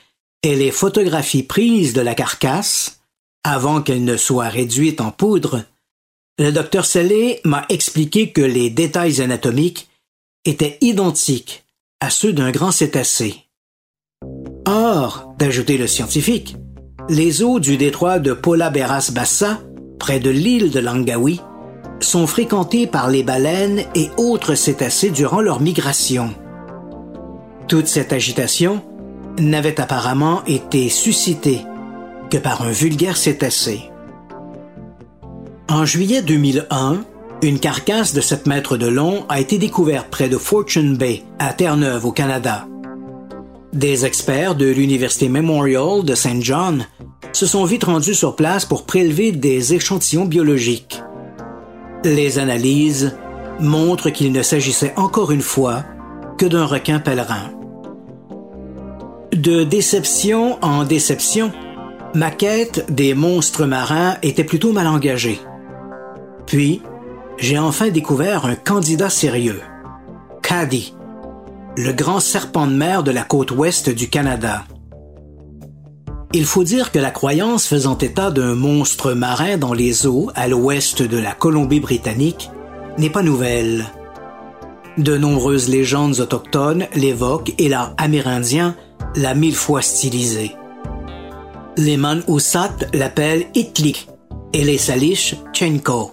et 0.44 0.56
les 0.56 0.72
photographies 0.72 1.44
prises 1.44 1.94
de 1.94 2.02
la 2.02 2.16
carcasse, 2.16 3.02
avant 3.44 3.82
qu'elle 3.82 4.04
ne 4.04 4.18
soit 4.18 4.50
réduite 4.50 5.02
en 5.02 5.12
poudre, 5.12 5.64
le 6.38 6.52
docteur 6.52 6.86
Selé 6.86 7.40
m'a 7.44 7.66
expliqué 7.70 8.32
que 8.32 8.42
les 8.42 8.70
détails 8.70 9.22
anatomiques 9.22 9.90
étaient 10.46 10.78
identiques 10.82 11.64
à 12.00 12.10
ceux 12.10 12.34
d'un 12.34 12.52
grand 12.52 12.72
cétacé. 12.72 13.46
Or, 14.66 15.34
d'ajouter 15.38 15.78
le 15.78 15.88
scientifique, 15.88 16.56
les 17.10 17.44
eaux 17.44 17.60
du 17.60 17.78
détroit 17.78 18.20
de 18.20 18.34
Pola 18.34 18.70
Beras 18.70 19.12
Bassa, 19.14 19.62
près 20.00 20.20
de 20.20 20.30
l'île 20.30 20.72
de 20.72 20.80
Langawi, 20.80 21.42
sont 22.02 22.28
fréquentées 22.28 22.88
par 22.88 23.10
les 23.10 23.24
baleines 23.24 23.84
et 23.96 24.10
autres 24.18 24.56
cétacés 24.56 25.10
durant 25.10 25.42
leur 25.42 25.62
migration. 25.62 26.34
Toute 27.68 27.88
cette 27.88 28.12
agitation 28.12 28.82
n'avait 29.40 29.80
apparemment 29.80 30.44
été 30.46 30.90
suscitée 30.90 31.62
que 32.30 32.38
par 32.38 32.64
un 32.64 32.72
vulgaire 32.72 33.18
cétacé. 33.18 33.84
En 35.70 35.86
juillet 35.86 36.22
2001, 36.22 37.06
une 37.44 37.60
carcasse 37.60 38.14
de 38.14 38.22
7 38.22 38.46
mètres 38.46 38.78
de 38.78 38.88
long 38.88 39.26
a 39.30 39.40
été 39.40 39.58
découverte 39.58 40.10
près 40.10 40.30
de 40.30 40.38
Fortune 40.38 40.98
Bay, 40.98 41.24
à 41.40 41.54
Terre-Neuve, 41.54 42.06
au 42.06 42.12
Canada. 42.12 42.68
Des 43.74 44.06
experts 44.06 44.56
de 44.56 44.66
l'Université 44.66 45.30
Memorial 45.30 46.04
de 46.04 46.14
St. 46.14 46.42
John 46.42 46.86
se 47.32 47.46
sont 47.46 47.64
vite 47.64 47.86
rendus 47.86 48.16
sur 48.16 48.36
place 48.36 48.66
pour 48.66 48.86
prélever 48.86 49.32
des 49.32 49.74
échantillons 49.74 50.26
biologiques. 50.26 51.02
Les 52.04 52.40
analyses 52.40 53.16
montrent 53.60 54.10
qu'il 54.10 54.32
ne 54.32 54.42
s'agissait 54.42 54.94
encore 54.96 55.32
une 55.32 55.42
fois 55.42 55.84
que 56.38 56.48
d'un 56.48 56.66
requin 56.66 57.00
pèlerin. 57.00 57.52
De 59.34 59.64
déception 59.64 60.58
en 60.64 60.84
déception, 60.84 61.52
ma 62.16 62.32
quête 62.32 62.86
des 62.90 63.14
monstres 63.14 63.66
marins 63.66 64.18
était 64.24 64.44
plutôt 64.44 64.72
mal 64.72 64.88
engagée. 64.88 65.40
Puis, 66.48 66.82
j'ai 67.38 67.60
enfin 67.60 67.90
découvert 67.90 68.46
un 68.46 68.56
candidat 68.56 69.10
sérieux. 69.10 69.62
Caddy, 70.42 70.94
le 71.78 71.94
grand 71.94 72.20
serpent 72.20 72.68
de 72.68 72.74
mer 72.74 73.04
de 73.04 73.12
la 73.12 73.24
côte 73.24 73.52
ouest 73.52 73.90
du 73.90 74.10
Canada. 74.10 74.66
Il 76.34 76.46
faut 76.46 76.64
dire 76.64 76.94
que 76.94 77.00
la 77.00 77.12
croyance 77.12 77.68
faisant 77.68 77.98
état 77.98 78.32
d'un 78.32 78.56
monstre 78.56 79.12
marin 79.12 79.58
dans 79.58 79.74
les 79.74 80.08
eaux 80.08 80.32
à 80.34 80.48
l'ouest 80.48 81.02
de 81.02 81.18
la 81.18 81.34
Colombie-Britannique 81.34 82.50
n'est 82.98 83.10
pas 83.10 83.22
nouvelle. 83.22 83.86
De 84.98 85.18
nombreuses 85.18 85.68
légendes 85.68 86.22
autochtones 86.22 86.88
l'évoquent 86.96 87.54
et 87.58 87.68
l'art 87.68 87.94
amérindien 87.98 88.76
l'a 89.16 89.36
mille 89.36 89.56
fois 89.56 89.82
stylisé. 89.82 90.56
Les 91.76 91.98
Man-Ousat 91.98 92.76
l'appellent 92.94 93.48
Itlik 93.54 94.08
et 94.54 94.64
les 94.64 94.78
Salish 94.78 95.36
Chenko. 95.52 96.12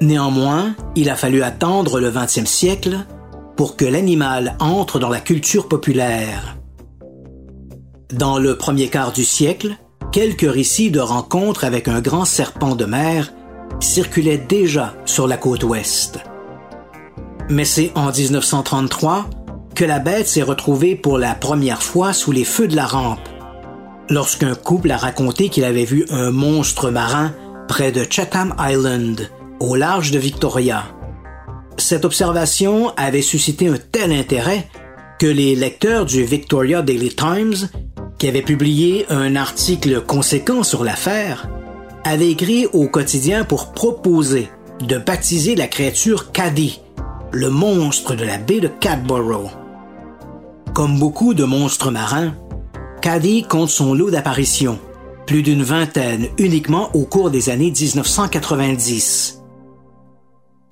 Néanmoins, 0.00 0.76
il 0.94 1.10
a 1.10 1.16
fallu 1.16 1.42
attendre 1.42 1.98
le 1.98 2.12
XXe 2.12 2.44
siècle 2.44 2.98
pour 3.56 3.74
que 3.74 3.84
l'animal 3.84 4.56
entre 4.60 5.00
dans 5.00 5.08
la 5.08 5.20
culture 5.20 5.66
populaire. 5.66 6.56
Dans 8.12 8.38
le 8.38 8.56
premier 8.56 8.86
quart 8.86 9.10
du 9.10 9.24
siècle, 9.24 9.76
quelques 10.12 10.48
récits 10.48 10.92
de 10.92 11.00
rencontres 11.00 11.64
avec 11.64 11.88
un 11.88 12.00
grand 12.00 12.24
serpent 12.24 12.76
de 12.76 12.84
mer 12.84 13.32
circulaient 13.80 14.38
déjà 14.38 14.94
sur 15.06 15.26
la 15.26 15.36
côte 15.36 15.64
ouest. 15.64 16.20
Mais 17.50 17.64
c'est 17.64 17.90
en 17.96 18.12
1933 18.12 19.28
que 19.74 19.84
la 19.84 19.98
bête 19.98 20.28
s'est 20.28 20.42
retrouvée 20.42 20.94
pour 20.94 21.18
la 21.18 21.34
première 21.34 21.82
fois 21.82 22.12
sous 22.12 22.30
les 22.30 22.44
feux 22.44 22.68
de 22.68 22.76
la 22.76 22.86
rampe, 22.86 23.28
lorsqu'un 24.08 24.54
couple 24.54 24.92
a 24.92 24.98
raconté 24.98 25.48
qu'il 25.48 25.64
avait 25.64 25.84
vu 25.84 26.06
un 26.10 26.30
monstre 26.30 26.90
marin 26.90 27.34
près 27.66 27.90
de 27.90 28.06
Chatham 28.08 28.54
Island, 28.60 29.28
au 29.58 29.74
large 29.74 30.12
de 30.12 30.20
Victoria. 30.20 30.84
Cette 31.76 32.04
observation 32.04 32.92
avait 32.96 33.20
suscité 33.20 33.66
un 33.66 33.78
tel 33.78 34.12
intérêt 34.12 34.68
que 35.18 35.26
les 35.26 35.56
lecteurs 35.56 36.06
du 36.06 36.24
Victoria 36.24 36.82
Daily 36.82 37.08
Times, 37.08 37.68
qui 38.18 38.28
avaient 38.28 38.42
publié 38.42 39.06
un 39.08 39.36
article 39.36 40.02
conséquent 40.02 40.62
sur 40.62 40.84
l'affaire, 40.84 41.48
avaient 42.04 42.30
écrit 42.30 42.66
au 42.72 42.88
quotidien 42.88 43.44
pour 43.44 43.72
proposer 43.72 44.48
de 44.80 44.98
baptiser 44.98 45.54
la 45.54 45.66
créature 45.66 46.32
Caddy, 46.32 46.80
le 47.32 47.50
monstre 47.50 48.14
de 48.14 48.24
la 48.24 48.38
baie 48.38 48.60
de 48.60 48.68
Cadborough. 48.68 49.50
Comme 50.74 50.98
beaucoup 50.98 51.34
de 51.34 51.44
monstres 51.44 51.90
marins, 51.90 52.34
Caddy 53.02 53.42
compte 53.42 53.70
son 53.70 53.94
lot 53.94 54.10
d'apparitions, 54.10 54.78
plus 55.26 55.42
d'une 55.42 55.62
vingtaine 55.62 56.28
uniquement 56.38 56.90
au 56.94 57.04
cours 57.04 57.30
des 57.30 57.50
années 57.50 57.72
1990 57.72 59.36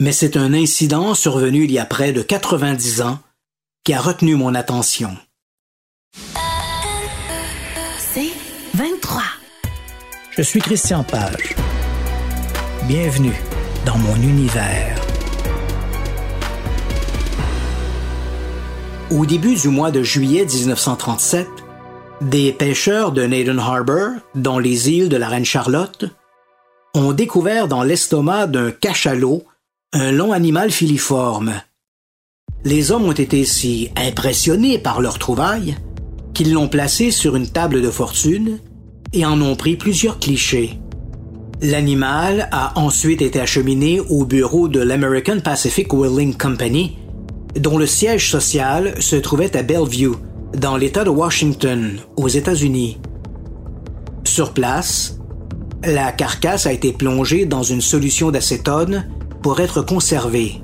mais 0.00 0.12
c'est 0.12 0.36
un 0.36 0.52
incident 0.52 1.14
survenu 1.14 1.64
il 1.64 1.72
y 1.72 1.78
a 1.78 1.86
près 1.86 2.12
de 2.12 2.22
90 2.22 3.02
ans 3.02 3.18
qui 3.84 3.94
a 3.94 4.00
retenu 4.00 4.34
mon 4.34 4.54
attention. 4.54 5.16
Je 10.36 10.42
suis 10.42 10.58
Christian 10.58 11.04
Page. 11.04 11.54
Bienvenue 12.88 13.40
dans 13.86 13.96
mon 13.98 14.16
univers. 14.16 15.00
Au 19.12 19.24
début 19.26 19.54
du 19.54 19.68
mois 19.68 19.92
de 19.92 20.02
juillet 20.02 20.44
1937, 20.44 21.46
des 22.20 22.52
pêcheurs 22.52 23.12
de 23.12 23.24
Naden 23.24 23.60
Harbor, 23.60 24.14
dans 24.34 24.58
les 24.58 24.90
îles 24.90 25.08
de 25.08 25.16
la 25.16 25.28
Reine 25.28 25.44
Charlotte, 25.44 26.06
ont 26.94 27.12
découvert 27.12 27.68
dans 27.68 27.84
l'estomac 27.84 28.48
d'un 28.48 28.72
cachalot 28.72 29.44
un 29.92 30.10
long 30.10 30.32
animal 30.32 30.72
filiforme. 30.72 31.54
Les 32.64 32.90
hommes 32.90 33.04
ont 33.04 33.12
été 33.12 33.44
si 33.44 33.92
impressionnés 33.94 34.80
par 34.80 35.00
leur 35.00 35.20
trouvaille 35.20 35.76
qu'ils 36.32 36.52
l'ont 36.52 36.66
placé 36.66 37.12
sur 37.12 37.36
une 37.36 37.48
table 37.48 37.80
de 37.80 37.90
fortune 37.90 38.58
et 39.14 39.24
en 39.24 39.40
ont 39.40 39.56
pris 39.56 39.76
plusieurs 39.76 40.18
clichés. 40.18 40.78
L'animal 41.62 42.48
a 42.52 42.78
ensuite 42.78 43.22
été 43.22 43.40
acheminé 43.40 44.00
au 44.00 44.26
bureau 44.26 44.68
de 44.68 44.80
l'American 44.80 45.40
Pacific 45.40 45.92
Whaling 45.94 46.36
Company, 46.36 46.98
dont 47.58 47.78
le 47.78 47.86
siège 47.86 48.30
social 48.30 49.00
se 49.00 49.16
trouvait 49.16 49.56
à 49.56 49.62
Bellevue, 49.62 50.16
dans 50.58 50.76
l'État 50.76 51.04
de 51.04 51.10
Washington, 51.10 51.98
aux 52.16 52.28
États-Unis. 52.28 52.98
Sur 54.24 54.52
place, 54.52 55.18
la 55.84 56.12
carcasse 56.12 56.66
a 56.66 56.72
été 56.72 56.92
plongée 56.92 57.46
dans 57.46 57.62
une 57.62 57.80
solution 57.80 58.30
d'acétone 58.30 59.06
pour 59.42 59.60
être 59.60 59.82
conservée. 59.82 60.60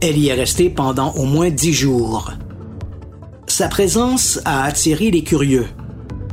Elle 0.00 0.18
y 0.18 0.28
est 0.28 0.34
restée 0.34 0.70
pendant 0.70 1.12
au 1.14 1.24
moins 1.24 1.50
dix 1.50 1.72
jours. 1.72 2.32
Sa 3.46 3.68
présence 3.68 4.40
a 4.44 4.64
attiré 4.64 5.10
les 5.10 5.24
curieux. 5.24 5.66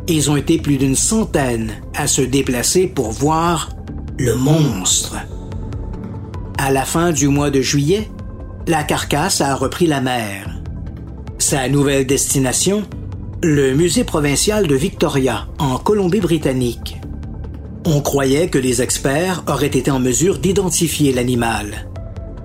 Ils 0.10 0.32
ont 0.32 0.38
été 0.38 0.58
plus 0.58 0.78
d'une 0.78 0.96
centaine 0.96 1.74
à 1.94 2.08
se 2.08 2.22
déplacer 2.22 2.88
pour 2.88 3.12
voir 3.12 3.70
le 4.18 4.36
monstre. 4.36 5.18
À 6.58 6.72
la 6.72 6.86
fin 6.86 7.12
du 7.12 7.28
mois 7.28 7.50
de 7.50 7.60
juillet, 7.60 8.10
la 8.68 8.84
carcasse 8.84 9.42
a 9.42 9.54
repris 9.54 9.86
la 9.86 10.00
mer. 10.00 10.62
Sa 11.40 11.68
nouvelle 11.68 12.08
destination, 12.08 12.84
le 13.44 13.76
musée 13.76 14.06
provincial 14.06 14.66
de 14.66 14.76
Victoria, 14.76 15.48
en 15.60 15.78
Colombie-Britannique. 15.78 16.98
On 17.86 18.02
croyait 18.02 18.48
que 18.48 18.58
les 18.58 18.82
experts 18.82 19.44
auraient 19.48 19.68
été 19.68 19.92
en 19.92 20.00
mesure 20.00 20.40
d'identifier 20.40 21.14
l'animal. 21.14 21.90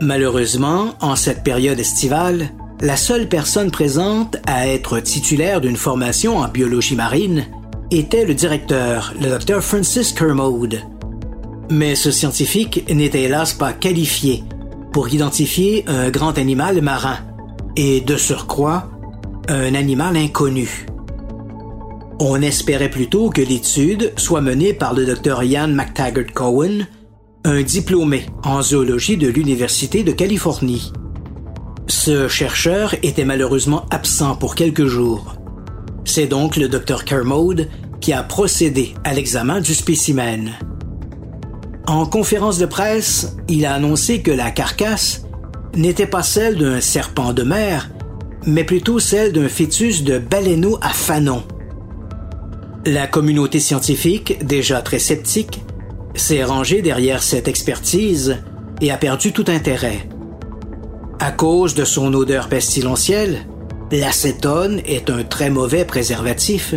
Malheureusement, 0.00 0.94
en 1.00 1.14
cette 1.16 1.44
période 1.44 1.78
estivale, 1.78 2.50
la 2.82 2.96
seule 2.96 3.28
personne 3.28 3.70
présente 3.70 4.36
à 4.44 4.66
être 4.66 4.98
titulaire 4.98 5.60
d'une 5.60 5.76
formation 5.76 6.38
en 6.38 6.48
biologie 6.48 6.96
marine 6.96 7.46
était 7.92 8.24
le 8.24 8.34
directeur, 8.34 9.14
le 9.20 9.38
Dr 9.38 9.62
Francis 9.62 10.12
Kermode. 10.12 10.80
Mais 11.70 11.94
ce 11.94 12.10
scientifique 12.10 12.84
n'était 12.92 13.22
hélas 13.22 13.54
pas 13.54 13.72
qualifié 13.72 14.42
pour 14.92 15.08
identifier 15.08 15.84
un 15.86 16.10
grand 16.10 16.36
animal 16.36 16.82
marin, 16.82 17.18
et 17.76 18.00
de 18.00 18.16
surcroît, 18.16 18.90
un 19.48 19.74
animal 19.74 20.16
inconnu. 20.16 20.86
On 22.18 22.42
espérait 22.42 22.90
plutôt 22.90 23.30
que 23.30 23.40
l'étude 23.40 24.12
soit 24.16 24.40
menée 24.40 24.74
par 24.74 24.92
le 24.92 25.06
Dr 25.06 25.44
Ian 25.44 25.68
McTaggart 25.68 26.32
Cohen, 26.34 26.80
un 27.44 27.62
diplômé 27.62 28.26
en 28.42 28.60
zoologie 28.60 29.16
de 29.16 29.28
l'Université 29.28 30.02
de 30.02 30.12
Californie. 30.12 30.92
Ce 31.86 32.28
chercheur 32.28 32.94
était 33.02 33.24
malheureusement 33.24 33.86
absent 33.90 34.36
pour 34.36 34.54
quelques 34.54 34.86
jours. 34.86 35.36
C'est 36.04 36.26
donc 36.26 36.56
le 36.56 36.68
Dr 36.68 37.04
Kermode 37.04 37.68
qui 38.00 38.12
a 38.12 38.22
procédé 38.22 38.94
à 39.04 39.14
l'examen 39.14 39.60
du 39.60 39.74
spécimen. 39.74 40.52
En 41.86 42.06
conférence 42.06 42.58
de 42.58 42.66
presse, 42.66 43.36
il 43.48 43.66
a 43.66 43.74
annoncé 43.74 44.22
que 44.22 44.30
la 44.30 44.50
carcasse 44.50 45.24
n'était 45.74 46.06
pas 46.06 46.22
celle 46.22 46.56
d'un 46.56 46.80
serpent 46.80 47.32
de 47.32 47.42
mer, 47.42 47.90
mais 48.46 48.64
plutôt 48.64 48.98
celle 48.98 49.32
d'un 49.32 49.48
fœtus 49.48 50.04
de 50.04 50.18
baleineau 50.18 50.78
à 50.80 50.90
fanon. 50.90 51.42
La 52.84 53.06
communauté 53.06 53.60
scientifique, 53.60 54.44
déjà 54.44 54.82
très 54.82 54.98
sceptique, 54.98 55.60
s'est 56.14 56.44
rangée 56.44 56.82
derrière 56.82 57.22
cette 57.22 57.48
expertise 57.48 58.38
et 58.80 58.90
a 58.90 58.96
perdu 58.96 59.32
tout 59.32 59.44
intérêt. 59.48 60.08
À 61.24 61.30
cause 61.30 61.76
de 61.76 61.84
son 61.84 62.14
odeur 62.14 62.48
pestilentielle, 62.48 63.46
l'acétone 63.92 64.82
est 64.84 65.08
un 65.08 65.22
très 65.22 65.50
mauvais 65.50 65.84
préservatif. 65.84 66.74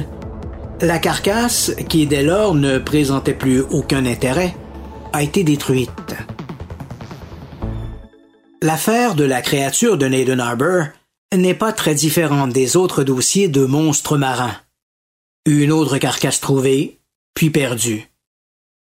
La 0.82 1.00
carcasse, 1.00 1.74
qui 1.90 2.06
dès 2.06 2.22
lors 2.22 2.54
ne 2.54 2.78
présentait 2.78 3.34
plus 3.34 3.62
aucun 3.62 4.06
intérêt, 4.06 4.56
a 5.14 5.24
été 5.24 5.44
détruite. 5.44 6.16
L'affaire 8.62 9.16
de 9.16 9.24
la 9.24 9.42
créature 9.42 9.98
de 9.98 10.08
Naden 10.08 10.40
Harbor 10.40 10.90
n'est 11.36 11.56
pas 11.56 11.74
très 11.74 11.96
différente 11.96 12.54
des 12.54 12.78
autres 12.78 13.04
dossiers 13.04 13.48
de 13.48 13.66
monstres 13.66 14.16
marins. 14.16 14.58
Une 15.48 15.72
autre 15.72 15.98
carcasse 15.98 16.40
trouvée, 16.40 17.00
puis 17.34 17.50
perdue. 17.50 18.12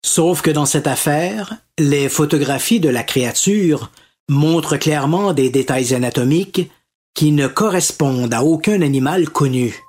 Sauf 0.06 0.44
que 0.44 0.52
dans 0.52 0.68
cette 0.68 0.86
affaire, 0.86 1.56
les 1.80 2.08
photographies 2.08 2.80
de 2.80 2.90
la 2.90 3.02
créature 3.02 3.90
montre 4.30 4.78
clairement 4.78 5.34
des 5.34 5.50
détails 5.50 5.94
anatomiques 5.94 6.72
qui 7.14 7.32
ne 7.32 7.48
correspondent 7.48 8.34
à 8.34 8.44
aucun 8.44 8.82
animal 8.82 9.30
connu. 9.30 9.84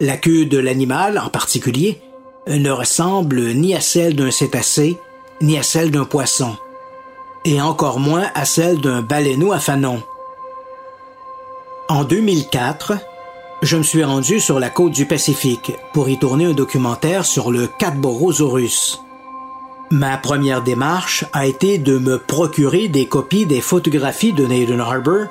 La 0.00 0.16
queue 0.16 0.46
de 0.46 0.58
l'animal, 0.58 1.18
en 1.18 1.28
particulier, 1.28 2.00
ne 2.46 2.70
ressemble 2.70 3.52
ni 3.52 3.74
à 3.74 3.80
celle 3.80 4.16
d'un 4.16 4.30
cétacé, 4.30 4.96
ni 5.42 5.58
à 5.58 5.62
celle 5.62 5.90
d'un 5.90 6.04
poisson, 6.04 6.56
et 7.44 7.60
encore 7.60 7.98
moins 7.98 8.26
à 8.34 8.44
celle 8.44 8.80
d'un 8.80 9.02
baleineau 9.02 9.52
à 9.52 9.58
fanon. 9.58 10.02
En 11.88 12.04
2004, 12.04 12.92
je 13.62 13.76
me 13.76 13.82
suis 13.82 14.04
rendu 14.04 14.38
sur 14.38 14.60
la 14.60 14.70
côte 14.70 14.92
du 14.92 15.06
Pacifique 15.06 15.72
pour 15.92 16.08
y 16.08 16.18
tourner 16.18 16.44
un 16.46 16.52
documentaire 16.52 17.26
sur 17.26 17.50
le 17.50 17.66
Catborosaurus. 17.78 19.00
Ma 19.90 20.18
première 20.18 20.62
démarche 20.62 21.24
a 21.32 21.46
été 21.46 21.78
de 21.78 21.96
me 21.96 22.18
procurer 22.18 22.88
des 22.88 23.06
copies 23.06 23.46
des 23.46 23.62
photographies 23.62 24.34
de 24.34 24.44
Naden 24.44 24.80
Harbor 24.80 25.28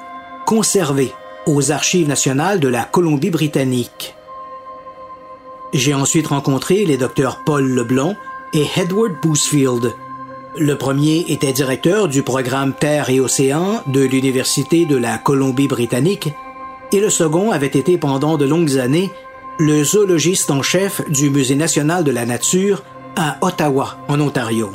conservées 0.48 1.13
aux 1.46 1.72
Archives 1.72 2.08
nationales 2.08 2.60
de 2.60 2.67
la 2.67 2.84
Colombie-Britannique. 2.84 4.15
J'ai 5.74 5.93
ensuite 5.93 6.28
rencontré 6.28 6.86
les 6.86 6.98
docteurs 6.98 7.43
Paul 7.46 7.70
Leblond 7.70 8.15
et 8.54 8.65
Edward 8.78 9.13
Boosfield. 9.22 9.93
Le 10.58 10.76
premier 10.76 11.26
était 11.28 11.54
directeur 11.54 12.08
du 12.08 12.24
programme 12.24 12.74
Terre 12.74 13.12
et 13.12 13.20
Océan 13.20 13.84
de 13.86 14.02
l'Université 14.02 14.86
de 14.86 14.98
la 14.98 15.20
Colombie-Britannique 15.20 16.30
et 16.91 17.00
le 17.00 17.12
second 17.12 17.52
avait 17.52 17.67
été 17.67 18.00
pendant 18.00 18.38
de 18.38 18.46
longues 18.46 18.80
années 18.80 19.12
le 19.60 19.84
zoologiste 19.84 20.50
en 20.50 20.63
chef 20.63 21.08
du 21.12 21.30
Musée 21.30 21.56
national 21.56 22.04
de 22.04 22.12
la 22.12 22.26
nature 22.26 22.84
à 23.18 23.38
Ottawa, 23.42 23.98
en 24.08 24.22
Ontario. 24.22 24.70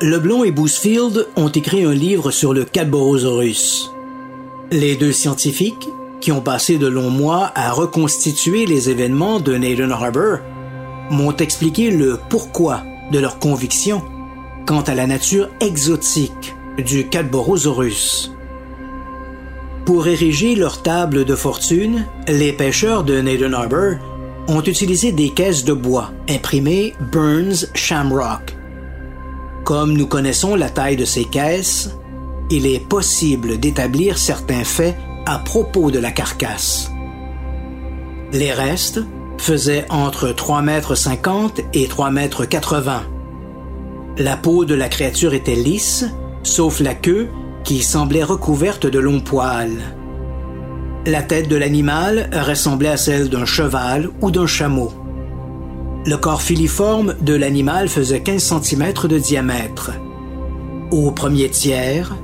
Leblond 0.00 0.42
et 0.42 0.50
Boosfield 0.50 1.28
ont 1.36 1.50
écrit 1.50 1.84
un 1.84 1.92
livre 1.92 2.30
sur 2.30 2.54
le 2.54 2.64
Cadborosaurus. 2.64 3.92
Les 4.70 4.96
deux 4.96 5.12
scientifiques, 5.12 5.88
qui 6.22 6.32
ont 6.32 6.40
passé 6.40 6.78
de 6.78 6.86
longs 6.86 7.10
mois 7.10 7.52
à 7.54 7.72
reconstituer 7.72 8.64
les 8.64 8.88
événements 8.88 9.38
de 9.38 9.56
Nathan 9.56 9.90
Harbor, 9.90 10.38
m'ont 11.10 11.36
expliqué 11.36 11.90
le 11.90 12.18
pourquoi 12.30 12.82
de 13.12 13.18
leur 13.18 13.38
conviction 13.38 14.02
quant 14.66 14.82
à 14.82 14.94
la 14.94 15.06
nature 15.06 15.50
exotique 15.60 16.54
du 16.78 17.06
Cadborosaurus. 17.08 18.32
Pour 19.84 20.06
ériger 20.06 20.54
leur 20.54 20.82
table 20.82 21.26
de 21.26 21.34
fortune, 21.34 22.06
les 22.28 22.54
pêcheurs 22.54 23.04
de 23.04 23.20
Nathan 23.20 23.52
Harbor 23.52 23.96
ont 24.50 24.62
utilisé 24.62 25.12
des 25.12 25.30
caisses 25.30 25.64
de 25.64 25.72
bois 25.72 26.10
imprimées 26.28 26.94
Burns 27.12 27.66
Shamrock. 27.74 28.56
Comme 29.64 29.96
nous 29.96 30.06
connaissons 30.06 30.56
la 30.56 30.68
taille 30.68 30.96
de 30.96 31.04
ces 31.04 31.24
caisses, 31.24 31.96
il 32.50 32.66
est 32.66 32.84
possible 32.84 33.58
d'établir 33.58 34.18
certains 34.18 34.64
faits 34.64 34.96
à 35.26 35.38
propos 35.38 35.90
de 35.92 36.00
la 36.00 36.10
carcasse. 36.10 36.90
Les 38.32 38.52
restes 38.52 39.00
faisaient 39.38 39.86
entre 39.88 40.28
3,50 40.28 40.62
mètres 40.62 40.94
et 41.72 41.86
3,80 41.86 42.10
mètres. 42.10 42.46
La 44.18 44.36
peau 44.36 44.64
de 44.64 44.74
la 44.74 44.88
créature 44.88 45.32
était 45.32 45.54
lisse, 45.54 46.04
sauf 46.42 46.80
la 46.80 46.94
queue 46.94 47.28
qui 47.62 47.82
semblait 47.82 48.24
recouverte 48.24 48.86
de 48.86 48.98
longs 48.98 49.20
poils. 49.20 49.99
La 51.06 51.22
tête 51.22 51.48
de 51.48 51.56
l'animal 51.56 52.28
ressemblait 52.30 52.90
à 52.90 52.98
celle 52.98 53.30
d'un 53.30 53.46
cheval 53.46 54.10
ou 54.20 54.30
d'un 54.30 54.46
chameau. 54.46 54.92
Le 56.04 56.16
corps 56.16 56.42
filiforme 56.42 57.14
de 57.22 57.34
l'animal 57.34 57.88
faisait 57.88 58.20
15 58.20 58.60
cm 58.62 58.92
de 59.08 59.18
diamètre. 59.18 59.92
Au 60.90 61.10
premier 61.10 61.48
tiers, 61.48 62.14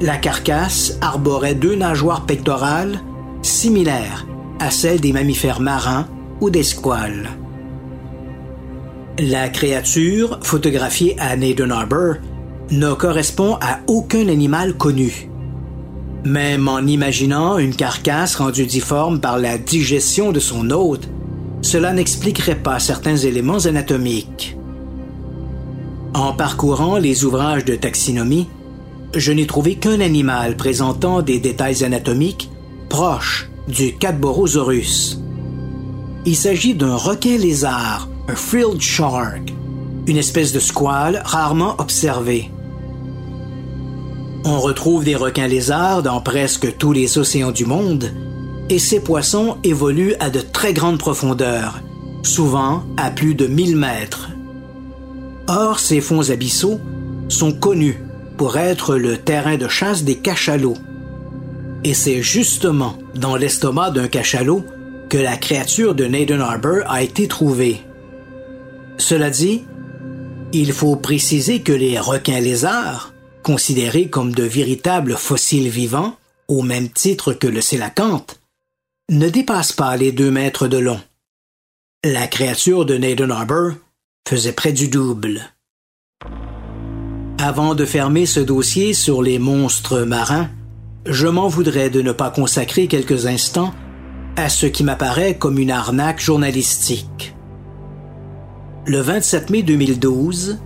la 0.00 0.16
carcasse 0.16 0.98
arborait 1.02 1.54
deux 1.54 1.74
nageoires 1.74 2.24
pectorales 2.24 3.00
similaires 3.42 4.26
à 4.58 4.70
celles 4.70 5.00
des 5.00 5.12
mammifères 5.12 5.60
marins 5.60 6.06
ou 6.40 6.48
des 6.48 6.62
squales. 6.62 7.28
La 9.18 9.50
créature, 9.50 10.40
photographiée 10.42 11.14
à 11.18 11.36
Naden 11.36 11.70
Harbor, 11.70 12.14
ne 12.70 12.94
correspond 12.94 13.58
à 13.60 13.80
aucun 13.86 14.28
animal 14.28 14.74
connu. 14.74 15.28
Même 16.24 16.68
en 16.68 16.80
imaginant 16.80 17.58
une 17.58 17.76
carcasse 17.76 18.36
rendue 18.36 18.64
difforme 18.64 19.20
par 19.20 19.38
la 19.38 19.58
digestion 19.58 20.32
de 20.32 20.40
son 20.40 20.70
hôte, 20.70 21.06
cela 21.60 21.92
n'expliquerait 21.92 22.62
pas 22.62 22.78
certains 22.78 23.16
éléments 23.16 23.66
anatomiques. 23.66 24.56
En 26.14 26.32
parcourant 26.32 26.96
les 26.96 27.24
ouvrages 27.24 27.64
de 27.64 27.74
taxinomie, 27.74 28.48
je 29.14 29.32
n'ai 29.32 29.46
trouvé 29.46 29.74
qu'un 29.74 30.00
animal 30.00 30.56
présentant 30.56 31.20
des 31.20 31.40
détails 31.40 31.84
anatomiques 31.84 32.50
proches 32.88 33.50
du 33.68 33.94
Cadborosaurus. 33.96 35.20
Il 36.24 36.36
s'agit 36.36 36.74
d'un 36.74 36.96
requin 36.96 37.36
lézard, 37.36 38.08
un 38.28 38.34
frilled 38.34 38.80
shark, 38.80 39.52
une 40.06 40.16
espèce 40.16 40.52
de 40.52 40.60
squale 40.60 41.22
rarement 41.24 41.74
observée. 41.78 42.50
On 44.46 44.60
retrouve 44.60 45.04
des 45.04 45.16
requins 45.16 45.46
lézards 45.46 46.02
dans 46.02 46.20
presque 46.20 46.76
tous 46.76 46.92
les 46.92 47.16
océans 47.16 47.50
du 47.50 47.64
monde, 47.64 48.10
et 48.68 48.78
ces 48.78 49.00
poissons 49.00 49.56
évoluent 49.64 50.14
à 50.20 50.28
de 50.28 50.40
très 50.40 50.74
grandes 50.74 50.98
profondeurs, 50.98 51.80
souvent 52.22 52.82
à 52.98 53.10
plus 53.10 53.34
de 53.34 53.46
1000 53.46 53.76
mètres. 53.76 54.28
Or, 55.48 55.78
ces 55.80 56.02
fonds 56.02 56.30
abyssaux 56.30 56.78
sont 57.28 57.52
connus 57.52 57.98
pour 58.36 58.58
être 58.58 58.96
le 58.96 59.16
terrain 59.16 59.56
de 59.56 59.68
chasse 59.68 60.04
des 60.04 60.16
cachalots. 60.16 60.76
Et 61.82 61.94
c'est 61.94 62.20
justement 62.20 62.98
dans 63.14 63.36
l'estomac 63.36 63.92
d'un 63.92 64.08
cachalot 64.08 64.62
que 65.08 65.18
la 65.18 65.38
créature 65.38 65.94
de 65.94 66.04
Naden 66.04 66.42
Harbor 66.42 66.82
a 66.86 67.02
été 67.02 67.28
trouvée. 67.28 67.80
Cela 68.98 69.30
dit, 69.30 69.64
il 70.52 70.72
faut 70.72 70.96
préciser 70.96 71.60
que 71.60 71.72
les 71.72 71.98
requins 71.98 72.40
lézards, 72.40 73.13
considérés 73.44 74.10
comme 74.10 74.34
de 74.34 74.42
véritables 74.42 75.16
fossiles 75.16 75.68
vivants, 75.68 76.16
au 76.48 76.62
même 76.62 76.88
titre 76.88 77.32
que 77.32 77.46
le 77.46 77.60
sélacanthe, 77.60 78.40
ne 79.10 79.28
dépassent 79.28 79.72
pas 79.72 79.96
les 79.96 80.10
deux 80.10 80.32
mètres 80.32 80.66
de 80.66 80.78
long. 80.78 81.00
La 82.04 82.26
créature 82.26 82.84
de 82.84 82.96
Naden 82.96 83.30
Harbor 83.30 83.74
faisait 84.28 84.52
près 84.52 84.72
du 84.72 84.88
double. 84.88 85.52
Avant 87.38 87.74
de 87.74 87.84
fermer 87.84 88.26
ce 88.26 88.40
dossier 88.40 88.94
sur 88.94 89.22
les 89.22 89.38
monstres 89.38 90.00
marins, 90.00 90.48
je 91.06 91.26
m'en 91.26 91.48
voudrais 91.48 91.90
de 91.90 92.00
ne 92.00 92.12
pas 92.12 92.30
consacrer 92.30 92.88
quelques 92.88 93.26
instants 93.26 93.74
à 94.36 94.48
ce 94.48 94.66
qui 94.66 94.82
m'apparaît 94.82 95.36
comme 95.36 95.58
une 95.58 95.70
arnaque 95.70 96.20
journalistique. 96.20 97.34
Le 98.86 99.00
27 99.00 99.50
mai 99.50 99.62
2012, 99.62 100.58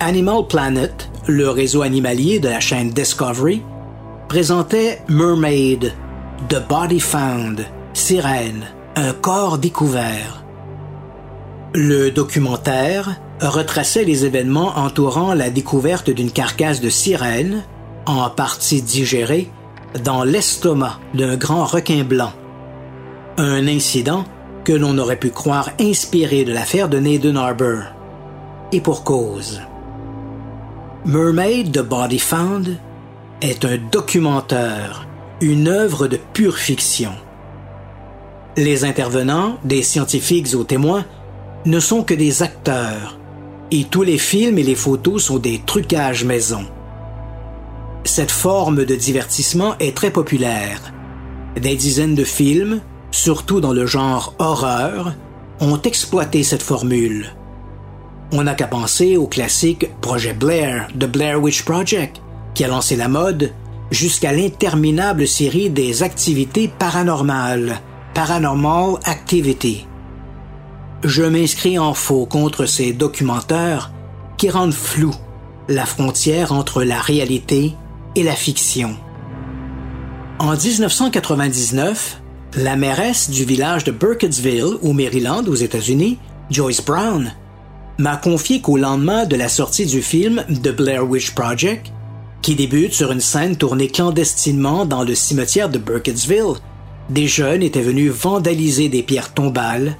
Animal 0.00 0.46
Planet, 0.46 1.08
le 1.26 1.48
réseau 1.48 1.80
animalier 1.80 2.38
de 2.38 2.48
la 2.48 2.60
chaîne 2.60 2.90
Discovery, 2.90 3.62
présentait 4.28 5.00
Mermaid, 5.08 5.94
The 6.50 6.58
Body 6.68 7.00
Found, 7.00 7.64
Sirène, 7.94 8.66
un 8.94 9.14
corps 9.14 9.56
découvert. 9.56 10.44
Le 11.72 12.10
documentaire 12.10 13.16
retraçait 13.40 14.04
les 14.04 14.26
événements 14.26 14.76
entourant 14.76 15.32
la 15.32 15.48
découverte 15.48 16.10
d'une 16.10 16.30
carcasse 16.30 16.82
de 16.82 16.90
sirène, 16.90 17.64
en 18.04 18.28
partie 18.28 18.82
digérée, 18.82 19.50
dans 20.04 20.24
l'estomac 20.24 20.98
d'un 21.14 21.36
grand 21.36 21.64
requin 21.64 22.04
blanc. 22.04 22.32
Un 23.38 23.66
incident 23.66 24.24
que 24.64 24.74
l'on 24.74 24.98
aurait 24.98 25.18
pu 25.18 25.30
croire 25.30 25.70
inspiré 25.80 26.44
de 26.44 26.52
l'affaire 26.52 26.90
de 26.90 26.98
Naden 26.98 27.38
Harbor. 27.38 27.84
Et 28.72 28.82
pour 28.82 29.02
cause. 29.02 29.62
Mermaid 31.06 31.70
The 31.70 31.82
Body 31.82 32.18
Found 32.18 32.78
est 33.40 33.64
un 33.64 33.78
documentaire, 33.92 35.06
une 35.40 35.68
œuvre 35.68 36.08
de 36.08 36.18
pure 36.32 36.56
fiction. 36.56 37.12
Les 38.56 38.84
intervenants, 38.84 39.58
des 39.62 39.84
scientifiques 39.84 40.52
aux 40.56 40.64
témoins, 40.64 41.04
ne 41.64 41.78
sont 41.78 42.02
que 42.02 42.12
des 42.12 42.42
acteurs, 42.42 43.20
et 43.70 43.84
tous 43.84 44.02
les 44.02 44.18
films 44.18 44.58
et 44.58 44.64
les 44.64 44.74
photos 44.74 45.22
sont 45.22 45.38
des 45.38 45.62
trucages 45.64 46.24
maison. 46.24 46.66
Cette 48.02 48.32
forme 48.32 48.84
de 48.84 48.96
divertissement 48.96 49.78
est 49.78 49.96
très 49.96 50.10
populaire. 50.10 50.92
Des 51.54 51.76
dizaines 51.76 52.16
de 52.16 52.24
films, 52.24 52.80
surtout 53.12 53.60
dans 53.60 53.72
le 53.72 53.86
genre 53.86 54.34
horreur, 54.40 55.14
ont 55.60 55.80
exploité 55.82 56.42
cette 56.42 56.64
formule. 56.64 57.30
On 58.32 58.44
n'a 58.44 58.54
qu'à 58.54 58.66
penser 58.66 59.16
au 59.16 59.26
classique 59.26 59.90
Projet 60.00 60.34
Blair, 60.34 60.88
The 60.98 61.06
Blair 61.06 61.40
Witch 61.40 61.62
Project, 61.62 62.20
qui 62.54 62.64
a 62.64 62.68
lancé 62.68 62.96
la 62.96 63.08
mode, 63.08 63.52
jusqu'à 63.90 64.32
l'interminable 64.32 65.26
série 65.26 65.70
des 65.70 66.02
activités 66.02 66.68
paranormales, 66.68 67.80
Paranormal 68.14 68.98
Activity 69.04 69.86
je 71.04 71.22
m'inscris 71.22 71.78
en 71.78 71.94
faux 71.94 72.26
contre 72.26 72.66
ces 72.66 72.92
documentaires 72.92 73.92
qui 74.36 74.50
rendent 74.50 74.74
flou 74.74 75.14
la 75.68 75.86
frontière 75.86 76.52
entre 76.52 76.82
la 76.82 77.00
réalité 77.00 77.74
et 78.14 78.22
la 78.22 78.34
fiction. 78.34 78.96
En 80.38 80.56
1999, 80.56 82.20
la 82.56 82.76
mairesse 82.76 83.30
du 83.30 83.44
village 83.44 83.84
de 83.84 83.90
Burkittsville, 83.90 84.76
au 84.82 84.92
Maryland, 84.92 85.44
aux 85.46 85.54
États-Unis, 85.54 86.18
Joyce 86.50 86.84
Brown, 86.84 87.32
m'a 87.98 88.16
confié 88.16 88.60
qu'au 88.60 88.76
lendemain 88.76 89.24
de 89.24 89.36
la 89.36 89.48
sortie 89.48 89.86
du 89.86 90.02
film 90.02 90.44
The 90.48 90.74
Blair 90.74 91.08
Witch 91.08 91.32
Project, 91.32 91.92
qui 92.42 92.54
débute 92.54 92.92
sur 92.92 93.10
une 93.10 93.20
scène 93.20 93.56
tournée 93.56 93.88
clandestinement 93.88 94.84
dans 94.84 95.02
le 95.02 95.14
cimetière 95.14 95.68
de 95.68 95.78
Burkittsville, 95.78 96.60
des 97.08 97.26
jeunes 97.26 97.62
étaient 97.62 97.80
venus 97.80 98.12
vandaliser 98.12 98.88
des 98.88 99.02
pierres 99.02 99.32
tombales 99.32 99.96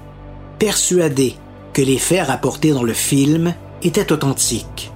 persuadé 0.58 1.34
que 1.72 1.82
les 1.82 1.98
faits 1.98 2.26
rapportés 2.26 2.72
dans 2.72 2.82
le 2.82 2.92
film 2.92 3.54
étaient 3.82 4.12
authentiques. 4.12 4.92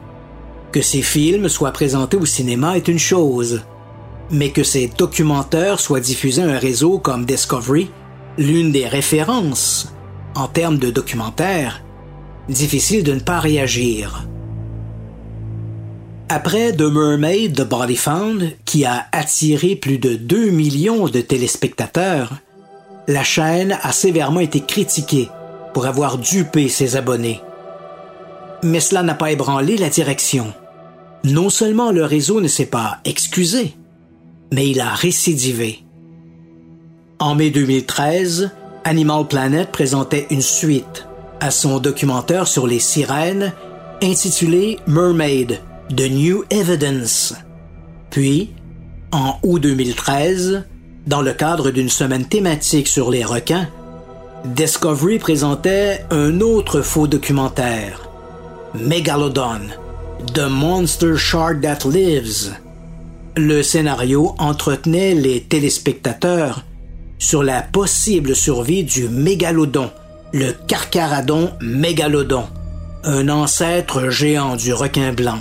Que 0.73 0.83
ces 0.83 1.03
films 1.03 1.49
soient 1.49 1.73
présentés 1.73 2.17
au 2.17 2.27
cinéma 2.27 2.77
est 2.77 2.89
une 2.89 2.99
chose, 2.99 3.63
mais 4.31 4.51
que 4.51 4.63
ces 4.63 4.89
documentaires 4.89 5.81
soient 5.81 6.01
diffusés 6.01 6.43
à 6.43 6.47
un 6.47 6.59
réseau 6.59 6.99
comme 6.99 7.25
Discovery, 7.25 7.91
l'une 8.39 8.73
des 8.73 8.87
références 8.87 9.93
en 10.35 10.47
termes 10.47 10.79
de 10.79 10.91
documentaires, 10.91 11.83
difficile 12.51 13.05
de 13.05 13.15
ne 13.15 13.21
pas 13.21 13.41
réagir. 13.41 14.27
Après 16.29 16.73
The 16.73 16.83
Mermaid 16.83 17.57
The 17.57 17.69
Body 17.69 17.97
Found, 17.97 18.53
qui 18.65 18.85
a 18.85 19.07
attiré 19.13 19.75
plus 19.75 19.99
de 19.99 20.15
2 20.15 20.51
millions 20.51 21.09
de 21.09 21.21
téléspectateurs, 21.21 22.35
la 23.09 23.25
chaîne 23.25 23.77
a 23.83 23.93
sévèrement 23.93 24.41
été 24.41 24.61
critiquée 24.61 25.29
pour 25.75 25.87
avoir 25.87 26.19
dupé 26.19 26.69
ses 26.69 26.97
abonnés. 26.97 27.41
Mais 28.63 28.81
cela 28.81 29.03
n'a 29.03 29.15
pas 29.15 29.33
ébranlé 29.33 29.77
la 29.77 29.89
direction. 29.89 30.53
Non 31.25 31.51
seulement 31.51 31.91
le 31.91 32.05
réseau 32.05 32.41
ne 32.41 32.49
s'est 32.49 32.67
pas 32.67 32.99
excusé, 33.05 33.75
mais 34.53 34.69
il 34.69 34.81
a 34.81 34.95
récidivé. 34.95 35.85
En 37.19 37.35
mai 37.35 37.51
2013, 37.51 38.51
Animal 38.85 39.27
Planet 39.27 39.71
présentait 39.71 40.27
une 40.31 40.43
suite 40.43 41.07
à 41.41 41.51
son 41.51 41.79
documentaire 41.79 42.47
sur 42.47 42.67
les 42.67 42.79
sirènes 42.79 43.53
intitulé 44.03 44.79
Mermaid, 44.87 45.61
The 45.95 46.11
New 46.11 46.45
Evidence. 46.51 47.35
Puis, 48.11 48.51
en 49.13 49.35
août 49.43 49.59
2013, 49.61 50.65
dans 51.07 51.23
le 51.23 51.33
cadre 51.33 51.71
d'une 51.71 51.89
semaine 51.89 52.25
thématique 52.25 52.89
sur 52.89 53.11
les 53.11 53.25
requins, 53.25 53.69
Discovery 54.45 55.19
présentait 55.19 56.05
un 56.11 56.41
autre 56.41 56.81
faux 56.81 57.07
documentaire, 57.07 58.09
Megalodon, 58.75 59.61
The 60.35 60.49
Monster 60.49 61.17
Shark 61.17 61.61
That 61.61 61.89
Lives. 61.89 62.55
Le 63.37 63.63
scénario 63.63 64.35
entretenait 64.39 65.15
les 65.15 65.43
téléspectateurs 65.43 66.65
sur 67.19 67.43
la 67.43 67.63
possible 67.63 68.35
survie 68.35 68.83
du 68.83 69.09
mégalodon, 69.09 69.91
le 70.33 70.53
carcaradon 70.53 71.53
mégalodon, 71.61 72.45
un 73.05 73.29
ancêtre 73.29 74.11
géant 74.11 74.57
du 74.57 74.73
requin 74.73 75.13
blanc. 75.13 75.41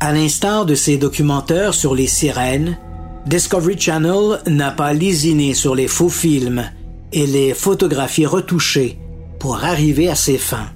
À 0.00 0.12
l'instar 0.12 0.66
de 0.66 0.74
ces 0.74 0.96
documentaires 0.96 1.74
sur 1.74 1.94
les 1.94 2.06
sirènes, 2.06 2.78
Discovery 3.26 3.78
Channel 3.78 4.40
n'a 4.46 4.70
pas 4.70 4.92
lésiné 4.92 5.54
sur 5.54 5.74
les 5.74 5.88
faux 5.88 6.08
films 6.08 6.64
et 7.12 7.26
les 7.26 7.54
photographies 7.54 8.26
retouchées 8.26 8.98
pour 9.38 9.64
arriver 9.64 10.08
à 10.08 10.14
ses 10.14 10.38
fins. 10.38 10.70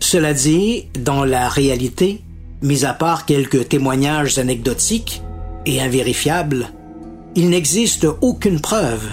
Cela 0.00 0.34
dit, 0.34 0.86
dans 0.98 1.24
la 1.24 1.48
réalité, 1.48 2.22
mis 2.62 2.84
à 2.84 2.94
part 2.94 3.26
quelques 3.26 3.68
témoignages 3.68 4.38
anecdotiques 4.38 5.22
et 5.66 5.80
invérifiables, 5.80 6.68
il 7.34 7.50
n'existe 7.50 8.06
aucune 8.20 8.60
preuve 8.60 9.08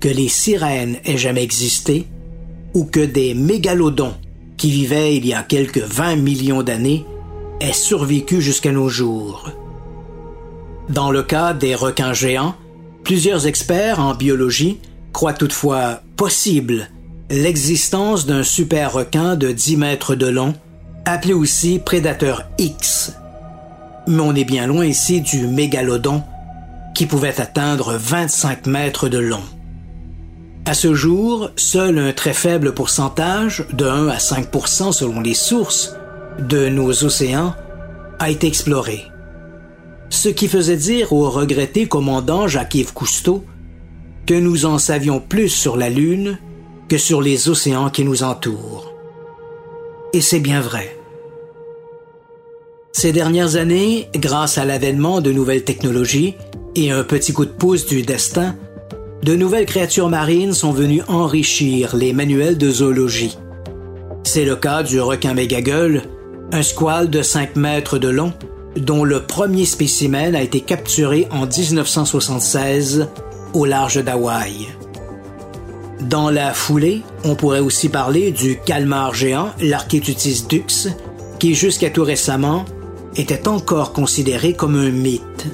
que 0.00 0.08
les 0.08 0.28
sirènes 0.28 0.98
aient 1.04 1.18
jamais 1.18 1.42
existé 1.42 2.06
ou 2.74 2.84
que 2.84 3.00
des 3.00 3.34
mégalodons, 3.34 4.14
qui 4.56 4.70
vivaient 4.70 5.16
il 5.16 5.26
y 5.26 5.34
a 5.34 5.42
quelques 5.42 5.78
20 5.78 6.16
millions 6.16 6.62
d'années, 6.62 7.04
aient 7.60 7.72
survécu 7.72 8.40
jusqu'à 8.40 8.72
nos 8.72 8.88
jours. 8.88 9.50
Dans 10.88 11.10
le 11.10 11.22
cas 11.22 11.54
des 11.54 11.74
requins 11.74 12.12
géants, 12.12 12.54
plusieurs 13.02 13.46
experts 13.46 13.98
en 13.98 14.14
biologie 14.14 14.78
croient 15.12 15.32
toutefois 15.32 16.00
possible 16.16 16.90
l'existence 17.30 18.26
d'un 18.26 18.42
super 18.42 18.92
requin 18.92 19.36
de 19.36 19.50
10 19.50 19.76
mètres 19.78 20.14
de 20.14 20.26
long, 20.26 20.54
appelé 21.04 21.32
aussi 21.32 21.78
prédateur 21.78 22.48
X. 22.58 23.14
Mais 24.06 24.20
on 24.20 24.34
est 24.34 24.44
bien 24.44 24.66
loin 24.66 24.84
ici 24.84 25.20
du 25.20 25.46
mégalodon, 25.46 26.22
qui 26.94 27.06
pouvait 27.06 27.40
atteindre 27.40 27.96
25 27.98 28.66
mètres 28.66 29.08
de 29.08 29.18
long. 29.18 29.42
À 30.68 30.74
ce 30.74 30.94
jour, 30.94 31.50
seul 31.54 31.96
un 31.96 32.12
très 32.12 32.34
faible 32.34 32.74
pourcentage, 32.74 33.64
de 33.72 33.84
1 33.84 34.08
à 34.08 34.18
5 34.18 34.48
selon 34.90 35.20
les 35.20 35.32
sources, 35.32 35.94
de 36.40 36.68
nos 36.68 37.04
océans 37.04 37.54
a 38.18 38.30
été 38.30 38.48
exploré. 38.48 39.04
Ce 40.10 40.28
qui 40.28 40.48
faisait 40.48 40.76
dire 40.76 41.12
au 41.12 41.30
regretté 41.30 41.86
commandant 41.86 42.48
Jacques-Yves 42.48 42.92
Cousteau 42.92 43.44
que 44.26 44.34
nous 44.34 44.66
en 44.66 44.78
savions 44.78 45.20
plus 45.20 45.50
sur 45.50 45.76
la 45.76 45.88
Lune 45.88 46.36
que 46.88 46.98
sur 46.98 47.22
les 47.22 47.48
océans 47.48 47.88
qui 47.88 48.04
nous 48.04 48.24
entourent. 48.24 48.92
Et 50.12 50.20
c'est 50.20 50.40
bien 50.40 50.60
vrai. 50.60 50.98
Ces 52.90 53.12
dernières 53.12 53.54
années, 53.54 54.08
grâce 54.16 54.58
à 54.58 54.64
l'avènement 54.64 55.20
de 55.20 55.30
nouvelles 55.30 55.62
technologies 55.62 56.34
et 56.74 56.90
un 56.90 57.04
petit 57.04 57.32
coup 57.32 57.44
de 57.44 57.50
pouce 57.50 57.86
du 57.86 58.02
destin, 58.02 58.56
de 59.22 59.34
nouvelles 59.34 59.66
créatures 59.66 60.08
marines 60.08 60.52
sont 60.52 60.72
venues 60.72 61.02
enrichir 61.08 61.96
les 61.96 62.12
manuels 62.12 62.58
de 62.58 62.70
zoologie. 62.70 63.36
C'est 64.24 64.44
le 64.44 64.56
cas 64.56 64.82
du 64.82 65.00
requin 65.00 65.34
mégagueule, 65.34 66.02
un 66.52 66.62
squale 66.62 67.10
de 67.10 67.22
5 67.22 67.56
mètres 67.56 67.98
de 67.98 68.08
long, 68.08 68.32
dont 68.76 69.04
le 69.04 69.22
premier 69.22 69.64
spécimen 69.64 70.34
a 70.34 70.42
été 70.42 70.60
capturé 70.60 71.26
en 71.30 71.46
1976 71.46 73.08
au 73.54 73.64
large 73.64 74.02
d'Hawaï. 74.02 74.68
Dans 76.00 76.30
la 76.30 76.52
foulée, 76.52 77.02
on 77.24 77.34
pourrait 77.34 77.60
aussi 77.60 77.88
parler 77.88 78.30
du 78.30 78.58
calmar 78.58 79.14
géant, 79.14 79.50
l'Archétutis 79.60 80.44
dux, 80.48 80.88
qui 81.38 81.54
jusqu'à 81.54 81.90
tout 81.90 82.04
récemment 82.04 82.64
était 83.16 83.48
encore 83.48 83.92
considéré 83.92 84.52
comme 84.52 84.76
un 84.76 84.90
mythe. 84.90 85.46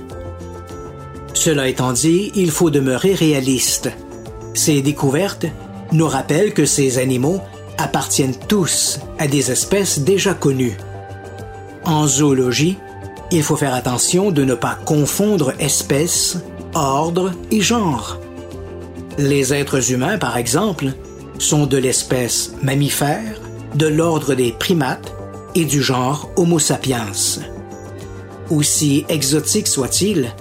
Cela 1.44 1.66
étant 1.66 1.92
dit, 1.92 2.30
il 2.36 2.52
faut 2.52 2.70
demeurer 2.70 3.14
réaliste. 3.14 3.90
Ces 4.54 4.80
découvertes 4.80 5.46
nous 5.90 6.06
rappellent 6.06 6.54
que 6.54 6.64
ces 6.64 6.98
animaux 6.98 7.40
appartiennent 7.78 8.36
tous 8.46 9.00
à 9.18 9.26
des 9.26 9.50
espèces 9.50 9.98
déjà 9.98 10.34
connues. 10.34 10.76
En 11.84 12.06
zoologie, 12.06 12.78
il 13.32 13.42
faut 13.42 13.56
faire 13.56 13.74
attention 13.74 14.30
de 14.30 14.44
ne 14.44 14.54
pas 14.54 14.78
confondre 14.84 15.52
espèces, 15.58 16.38
ordre 16.76 17.32
et 17.50 17.60
genre. 17.60 18.20
Les 19.18 19.52
êtres 19.52 19.90
humains, 19.90 20.18
par 20.18 20.36
exemple, 20.36 20.92
sont 21.40 21.66
de 21.66 21.76
l'espèce 21.76 22.52
mammifère, 22.62 23.40
de 23.74 23.88
l'ordre 23.88 24.36
des 24.36 24.52
primates 24.52 25.12
et 25.56 25.64
du 25.64 25.82
genre 25.82 26.30
Homo 26.36 26.60
sapiens. 26.60 27.10
Aussi 28.48 29.04
exotique 29.08 29.66
soit-il, 29.66 30.32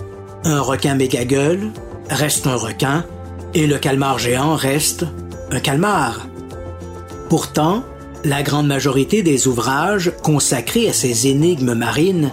un 0.44 0.62
requin 0.62 0.96
mégagueule 0.96 1.72
reste 2.10 2.48
un 2.48 2.56
requin 2.56 3.06
et 3.54 3.68
le 3.68 3.78
calmar 3.78 4.18
géant 4.18 4.56
reste 4.56 5.06
un 5.52 5.60
calmar. 5.60 6.28
Pourtant, 7.30 7.84
la 8.24 8.44
grande 8.44 8.68
majorité 8.68 9.24
des 9.24 9.48
ouvrages 9.48 10.12
consacrés 10.24 10.89
à 10.89 10.94
ces 10.94 11.28
énigmes 11.28 11.74
marines 11.74 12.32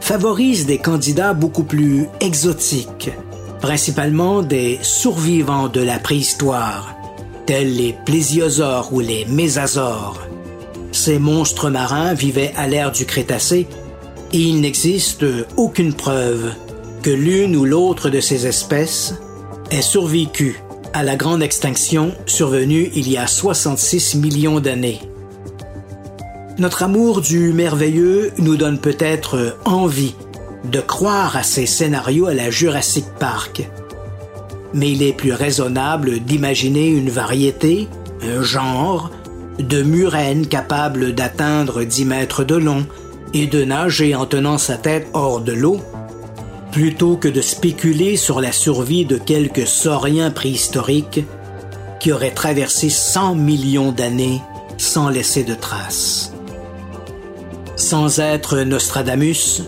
favorisent 0.00 0.66
des 0.66 0.78
candidats 0.78 1.32
beaucoup 1.32 1.64
plus 1.64 2.08
exotiques, 2.20 3.10
principalement 3.60 4.42
des 4.42 4.78
survivants 4.82 5.68
de 5.68 5.80
la 5.80 5.98
préhistoire, 5.98 6.94
tels 7.46 7.74
les 7.74 7.94
plésiosaures 8.04 8.92
ou 8.92 9.00
les 9.00 9.24
mésasaures. 9.26 10.20
Ces 10.90 11.18
monstres 11.18 11.70
marins 11.70 12.14
vivaient 12.14 12.52
à 12.56 12.66
l'ère 12.66 12.92
du 12.92 13.06
Crétacé 13.06 13.66
et 14.32 14.38
il 14.38 14.60
n'existe 14.60 15.24
aucune 15.56 15.94
preuve 15.94 16.52
que 17.02 17.10
l'une 17.10 17.56
ou 17.56 17.64
l'autre 17.64 18.10
de 18.10 18.20
ces 18.20 18.46
espèces 18.46 19.14
ait 19.70 19.82
survécu 19.82 20.62
à 20.92 21.02
la 21.02 21.16
grande 21.16 21.42
extinction 21.42 22.12
survenue 22.26 22.90
il 22.94 23.10
y 23.10 23.16
a 23.16 23.26
66 23.26 24.16
millions 24.16 24.60
d'années. 24.60 25.00
Notre 26.58 26.84
amour 26.84 27.20
du 27.20 27.52
merveilleux 27.52 28.30
nous 28.38 28.56
donne 28.56 28.78
peut-être 28.78 29.56
envie 29.64 30.14
de 30.70 30.80
croire 30.80 31.36
à 31.36 31.42
ces 31.42 31.66
scénarios 31.66 32.26
à 32.26 32.34
la 32.34 32.50
Jurassic 32.50 33.06
Park. 33.18 33.68
Mais 34.72 34.92
il 34.92 35.02
est 35.02 35.12
plus 35.12 35.32
raisonnable 35.32 36.20
d'imaginer 36.20 36.86
une 36.86 37.10
variété, 37.10 37.88
un 38.22 38.42
genre, 38.42 39.10
de 39.58 39.82
murènes 39.82 40.46
capables 40.46 41.14
d'atteindre 41.14 41.82
10 41.82 42.04
mètres 42.04 42.44
de 42.44 42.54
long 42.54 42.86
et 43.34 43.46
de 43.46 43.64
nager 43.64 44.14
en 44.14 44.26
tenant 44.26 44.58
sa 44.58 44.76
tête 44.76 45.08
hors 45.14 45.40
de 45.40 45.52
l'eau 45.52 45.80
plutôt 46.72 47.16
que 47.16 47.28
de 47.28 47.42
spéculer 47.42 48.16
sur 48.16 48.40
la 48.40 48.50
survie 48.50 49.04
de 49.04 49.18
quelques 49.18 49.66
sauriens 49.66 50.30
préhistoriques 50.30 51.20
qui 52.00 52.10
auraient 52.10 52.32
traversé 52.32 52.88
100 52.88 53.34
millions 53.36 53.92
d'années 53.92 54.40
sans 54.78 55.10
laisser 55.10 55.44
de 55.44 55.54
traces. 55.54 56.32
Sans 57.76 58.18
être 58.18 58.58
Nostradamus, 58.60 59.62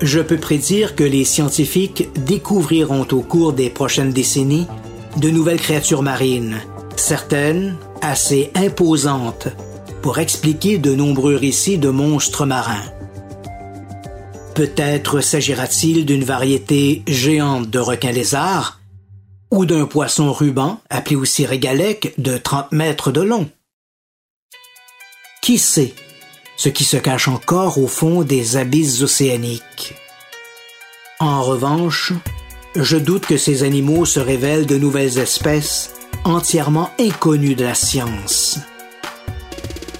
je 0.00 0.20
peux 0.20 0.36
prédire 0.36 0.94
que 0.94 1.04
les 1.04 1.24
scientifiques 1.24 2.08
découvriront 2.24 3.06
au 3.10 3.20
cours 3.20 3.52
des 3.52 3.68
prochaines 3.68 4.12
décennies 4.12 4.68
de 5.16 5.30
nouvelles 5.30 5.60
créatures 5.60 6.02
marines, 6.02 6.58
certaines 6.96 7.76
assez 8.02 8.50
imposantes 8.54 9.48
pour 10.00 10.18
expliquer 10.18 10.78
de 10.78 10.94
nombreux 10.94 11.34
récits 11.34 11.78
de 11.78 11.88
monstres 11.88 12.46
marins. 12.46 12.84
Peut-être 14.56 15.20
s'agira-t-il 15.20 16.06
d'une 16.06 16.24
variété 16.24 17.02
géante 17.06 17.68
de 17.68 17.78
requins-lézards 17.78 18.80
ou 19.50 19.66
d'un 19.66 19.84
poisson 19.84 20.32
ruban, 20.32 20.80
appelé 20.88 21.14
aussi 21.14 21.44
régalec, 21.44 22.14
de 22.16 22.38
30 22.38 22.72
mètres 22.72 23.12
de 23.12 23.20
long. 23.20 23.50
Qui 25.42 25.58
sait 25.58 25.92
ce 26.56 26.70
qui 26.70 26.84
se 26.84 26.96
cache 26.96 27.28
encore 27.28 27.76
au 27.76 27.86
fond 27.86 28.22
des 28.22 28.56
abysses 28.56 29.02
océaniques? 29.02 29.94
En 31.20 31.42
revanche, 31.42 32.14
je 32.74 32.96
doute 32.96 33.26
que 33.26 33.36
ces 33.36 33.62
animaux 33.62 34.06
se 34.06 34.20
révèlent 34.20 34.66
de 34.66 34.78
nouvelles 34.78 35.18
espèces 35.18 35.92
entièrement 36.24 36.88
inconnues 36.98 37.56
de 37.56 37.64
la 37.64 37.74
science. 37.74 38.58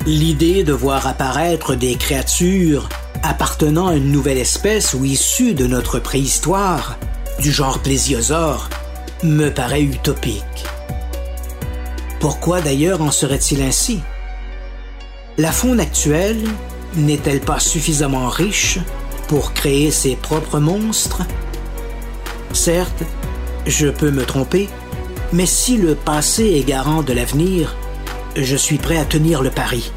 L'idée 0.07 0.65
de 0.65 0.73
voir 0.73 1.07
apparaître 1.07 1.75
des 1.75 1.97
créatures 1.97 2.89
appartenant 3.27 3.89
à 3.89 3.97
une 3.97 4.13
nouvelle 4.13 4.39
espèce 4.39 4.95
ou 4.95 5.05
issue 5.05 5.55
de 5.55 5.67
notre 5.67 5.99
préhistoire, 5.99 6.97
du 7.41 7.51
genre 7.51 7.81
plésiosaure, 7.81 8.69
me 9.23 9.49
paraît 9.49 9.83
utopique. 9.83 10.65
Pourquoi 12.21 12.61
d'ailleurs 12.61 13.03
en 13.03 13.11
serait-il 13.11 13.63
ainsi? 13.63 14.01
La 15.39 15.53
faune 15.53 15.81
actuelle 15.81 16.43
n'est-elle 16.95 17.41
pas 17.41 17.59
suffisamment 17.59 18.29
riche 18.29 18.79
pour 19.29 19.53
créer 19.53 19.91
ses 19.91 20.17
propres 20.17 20.61
monstres? 20.61 21.23
Certes, 22.53 23.03
je 23.67 23.89
peux 23.89 24.11
me 24.11 24.25
tromper, 24.25 24.69
mais 25.33 25.47
si 25.47 25.77
le 25.77 25.95
passé 25.95 26.45
est 26.45 26.65
garant 26.65 27.03
de 27.03 27.13
l'avenir, 27.13 27.77
je 28.37 28.57
suis 28.57 28.79
prêt 28.79 28.99
à 28.99 29.05
tenir 29.05 29.43
le 29.43 29.51
pari. 29.51 29.91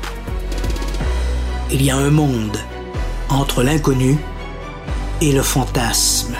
Il 1.71 1.83
y 1.83 1.91
a 1.91 1.95
un 1.95 2.09
monde 2.09 2.57
entre 3.29 3.63
l'inconnu 3.63 4.17
et 5.21 5.31
le 5.31 5.41
fantasme. 5.41 6.35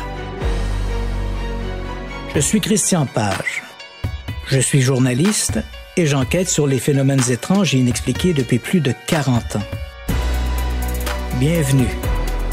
Je 2.36 2.40
suis 2.40 2.62
Christian 2.62 3.06
Page. 3.06 3.64
Je 4.48 4.60
suis 4.60 4.82
journaliste 4.82 5.60
et 5.98 6.06
j'enquête 6.06 6.50
sur 6.50 6.68
les 6.68 6.80
phénomènes 6.80 7.30
étranges 7.30 7.76
et 7.76 7.80
inexpliqués 7.80 8.34
depuis 8.34 8.60
plus 8.60 8.82
de 8.82 8.94
40 9.08 9.58
ans. 9.58 9.64
Bienvenue 11.40 11.96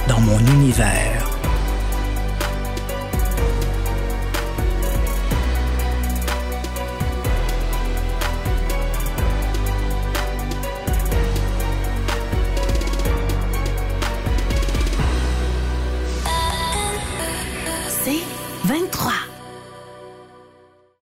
dans 0.08 0.20
mon 0.20 0.38
univers. 0.38 1.25